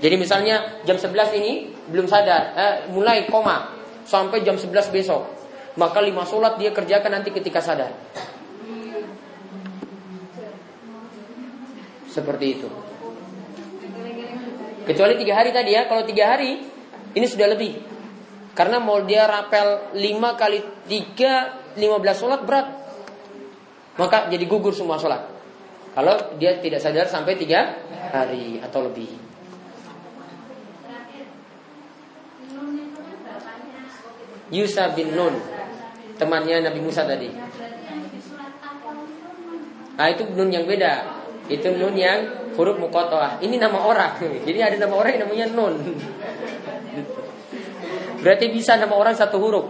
Jadi 0.02 0.14
misalnya 0.18 0.82
jam 0.86 0.98
11 0.98 1.38
ini 1.38 1.52
belum 1.90 2.06
sadar, 2.06 2.42
eh, 2.54 2.76
mulai 2.90 3.26
koma 3.26 3.74
sampai 4.06 4.46
jam 4.46 4.54
11 4.54 4.94
besok. 4.94 5.26
Maka 5.74 5.98
lima 5.98 6.22
sholat 6.22 6.58
dia 6.58 6.70
kerjakan 6.70 7.18
nanti 7.18 7.34
ketika 7.34 7.58
sadar. 7.58 7.90
Seperti 12.12 12.46
itu. 12.60 12.68
Kecuali 14.84 15.16
tiga 15.16 15.40
hari 15.40 15.50
tadi 15.56 15.72
ya. 15.72 15.88
Kalau 15.88 16.04
tiga 16.04 16.36
hari 16.36 16.60
ini 17.16 17.24
sudah 17.24 17.48
lebih. 17.56 17.80
Karena 18.52 18.76
mau 18.76 19.00
dia 19.00 19.24
rapel 19.24 19.96
lima 19.96 20.36
kali 20.36 20.60
tiga 20.84 21.56
lima 21.80 21.96
belas 21.96 22.20
sholat 22.20 22.44
berat. 22.44 22.68
Maka 23.96 24.28
jadi 24.28 24.44
gugur 24.44 24.76
semua 24.76 25.00
sholat. 25.00 25.24
Kalau 25.96 26.36
dia 26.36 26.60
tidak 26.60 26.84
sadar 26.84 27.08
sampai 27.08 27.40
tiga 27.40 27.80
hari 28.12 28.60
atau 28.60 28.84
lebih. 28.84 29.32
Yusa 34.52 34.92
bin 34.92 35.16
Nun 35.16 35.32
Temannya 36.20 36.60
Nabi 36.60 36.84
Musa 36.84 37.08
tadi 37.08 37.32
Ah 39.96 40.12
itu 40.12 40.28
Nun 40.28 40.52
yang 40.52 40.68
beda 40.68 41.21
itu 41.50 41.68
nun 41.74 41.96
yang 41.98 42.52
huruf 42.54 42.76
mukotoah. 42.78 43.42
Ini 43.42 43.56
nama 43.58 43.78
orang. 43.82 44.20
Jadi 44.46 44.58
ada 44.62 44.76
nama 44.76 44.94
orang 44.94 45.10
yang 45.16 45.22
namanya 45.26 45.46
nun. 45.50 45.74
Berarti 48.22 48.54
bisa 48.54 48.78
nama 48.78 48.94
orang 48.94 49.14
satu 49.18 49.42
huruf. 49.42 49.66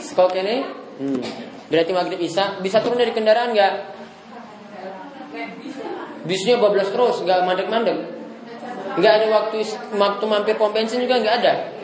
Skok 0.00 0.34
ini? 0.42 0.56
Hmm. 1.00 1.22
Berarti 1.70 1.90
maghrib 1.94 2.18
bisa 2.18 2.58
bisa 2.58 2.82
turun 2.82 2.98
dari 2.98 3.14
kendaraan 3.14 3.54
nggak? 3.54 3.74
Bisnya 6.26 6.58
bablas 6.60 6.90
terus, 6.90 7.22
nggak 7.24 7.46
mandek-mandek. 7.46 7.98
Nggak 8.98 9.12
ada 9.22 9.26
waktu 9.30 9.58
waktu 9.94 10.24
mampir 10.26 10.54
pom 10.58 10.74
bensin 10.74 11.00
juga 11.02 11.22
nggak 11.22 11.36
ada. 11.40 11.79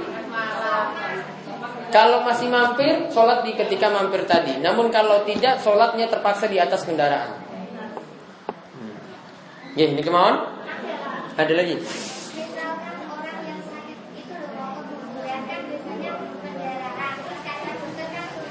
Kalau 1.97 2.21
masih 2.29 2.53
mampir, 2.53 3.09
sholat 3.09 3.41
di 3.41 3.57
ketika 3.57 3.89
mampir 3.89 4.29
tadi. 4.29 4.61
Namun 4.61 4.93
kalau 4.93 5.25
tidak, 5.25 5.65
sholatnya 5.65 6.13
terpaksa 6.13 6.45
di 6.45 6.61
atas 6.61 6.85
kendaraan. 6.85 7.41
Hmm. 8.77 8.93
Ya, 9.81 9.89
ini 9.89 10.05
kemauan? 10.05 10.45
Ada 11.41 11.57
lagi? 11.57 11.81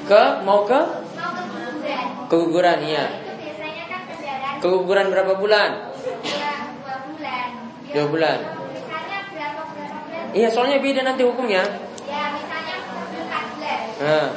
Ke 0.10 0.24
mau 0.42 0.66
ke? 0.66 0.82
Keguguran, 2.26 2.82
iya. 2.82 3.06
Keguguran 4.58 5.14
berapa 5.14 5.38
bulan? 5.38 5.94
Dua 7.94 8.06
bulan. 8.10 8.40
Iya, 10.34 10.50
soalnya 10.50 10.82
beda 10.82 11.06
nanti 11.06 11.22
hukumnya. 11.22 11.94
Nah. 13.66 14.30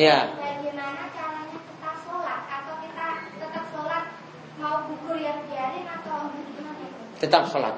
Ya. 0.00 0.32
Bagaimana 0.32 1.12
caranya 1.12 1.60
kita 1.60 1.90
sholat 2.00 2.42
atau 2.48 2.74
kita 2.80 3.06
tetap 3.36 3.64
sholat 3.68 4.04
mau 4.56 4.88
gugur 4.88 5.20
yang 5.20 5.44
biarin 5.44 5.84
atau 5.84 6.32
gimana 6.32 6.88
Tetap 7.20 7.42
sholat. 7.52 7.74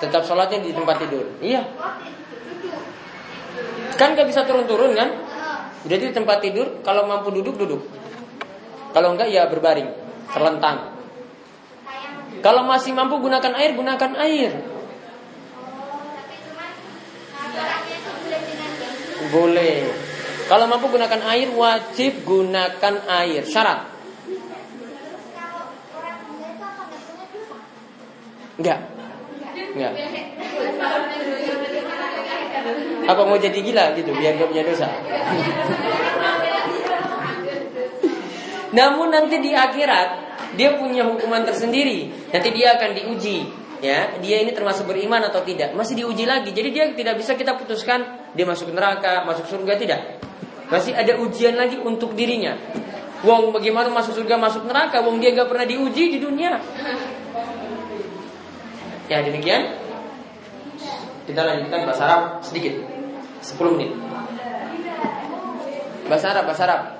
Tetap 0.00 0.22
sholatnya 0.24 0.64
di 0.64 0.72
tempat 0.72 0.96
tidur. 1.04 1.28
Iya. 1.44 1.68
Oh, 1.76 2.00
kan 4.00 4.16
gak 4.16 4.24
bisa 4.24 4.48
turun-turun 4.48 4.96
kan? 4.96 5.10
Jadi 5.84 6.10
di 6.10 6.14
tempat 6.16 6.40
tidur 6.40 6.80
kalau 6.80 7.04
mampu 7.04 7.28
duduk 7.28 7.60
duduk. 7.60 7.82
Kalau 8.96 9.12
enggak 9.12 9.28
ya 9.28 9.46
berbaring, 9.52 9.92
terlentang. 10.32 10.97
Kalau 12.38 12.62
masih 12.66 12.94
mampu 12.94 13.18
gunakan 13.18 13.52
air, 13.58 13.74
gunakan 13.74 14.12
air. 14.22 14.52
Boleh. 19.28 19.90
Kalau 20.48 20.64
mampu 20.64 20.88
gunakan 20.88 21.20
air, 21.28 21.48
wajib 21.52 22.24
gunakan 22.24 22.94
air. 23.08 23.42
Syarat. 23.44 23.84
Enggak. 28.58 28.80
Enggak. 29.76 29.92
Apa 33.08 33.22
mau 33.24 33.40
jadi 33.40 33.58
gila 33.64 33.96
gitu 33.96 34.10
biar 34.12 34.36
gak 34.36 34.48
punya 34.52 34.64
dosa? 34.68 34.88
Namun 38.68 39.08
nanti 39.08 39.40
di 39.40 39.56
akhirat 39.56 40.27
dia 40.56 40.78
punya 40.78 41.04
hukuman 41.04 41.44
tersendiri. 41.44 42.08
Nanti 42.32 42.48
dia 42.54 42.78
akan 42.78 42.90
diuji. 42.96 43.38
Ya, 43.78 44.18
dia 44.18 44.42
ini 44.42 44.50
termasuk 44.50 44.90
beriman 44.90 45.22
atau 45.30 45.46
tidak? 45.46 45.70
Masih 45.70 45.94
diuji 46.02 46.26
lagi. 46.26 46.50
Jadi 46.50 46.68
dia 46.74 46.84
tidak 46.90 47.14
bisa 47.20 47.38
kita 47.38 47.54
putuskan 47.54 48.30
dia 48.34 48.42
masuk 48.42 48.74
neraka, 48.74 49.22
masuk 49.22 49.46
surga 49.46 49.78
tidak. 49.78 50.00
Masih 50.66 50.98
ada 50.98 51.14
ujian 51.22 51.54
lagi 51.54 51.78
untuk 51.78 52.12
dirinya. 52.18 52.58
Wong 53.22 53.54
bagaimana 53.54 53.90
masuk 53.90 54.18
surga, 54.18 54.34
masuk 54.38 54.66
neraka? 54.66 55.02
Wong 55.02 55.22
dia 55.22 55.34
gak 55.34 55.46
pernah 55.50 55.66
diuji 55.66 56.10
di 56.10 56.18
dunia. 56.18 56.58
Ya 59.08 59.22
demikian. 59.22 59.78
Kita 61.26 61.40
lanjutkan 61.44 61.86
bahasa 61.86 62.02
Arab 62.04 62.22
sedikit. 62.42 62.82
10 63.42 63.74
menit. 63.78 63.94
Bahasa 66.10 66.34
Arab, 66.34 66.44
bahasa 66.50 66.62
Arab. 66.66 66.97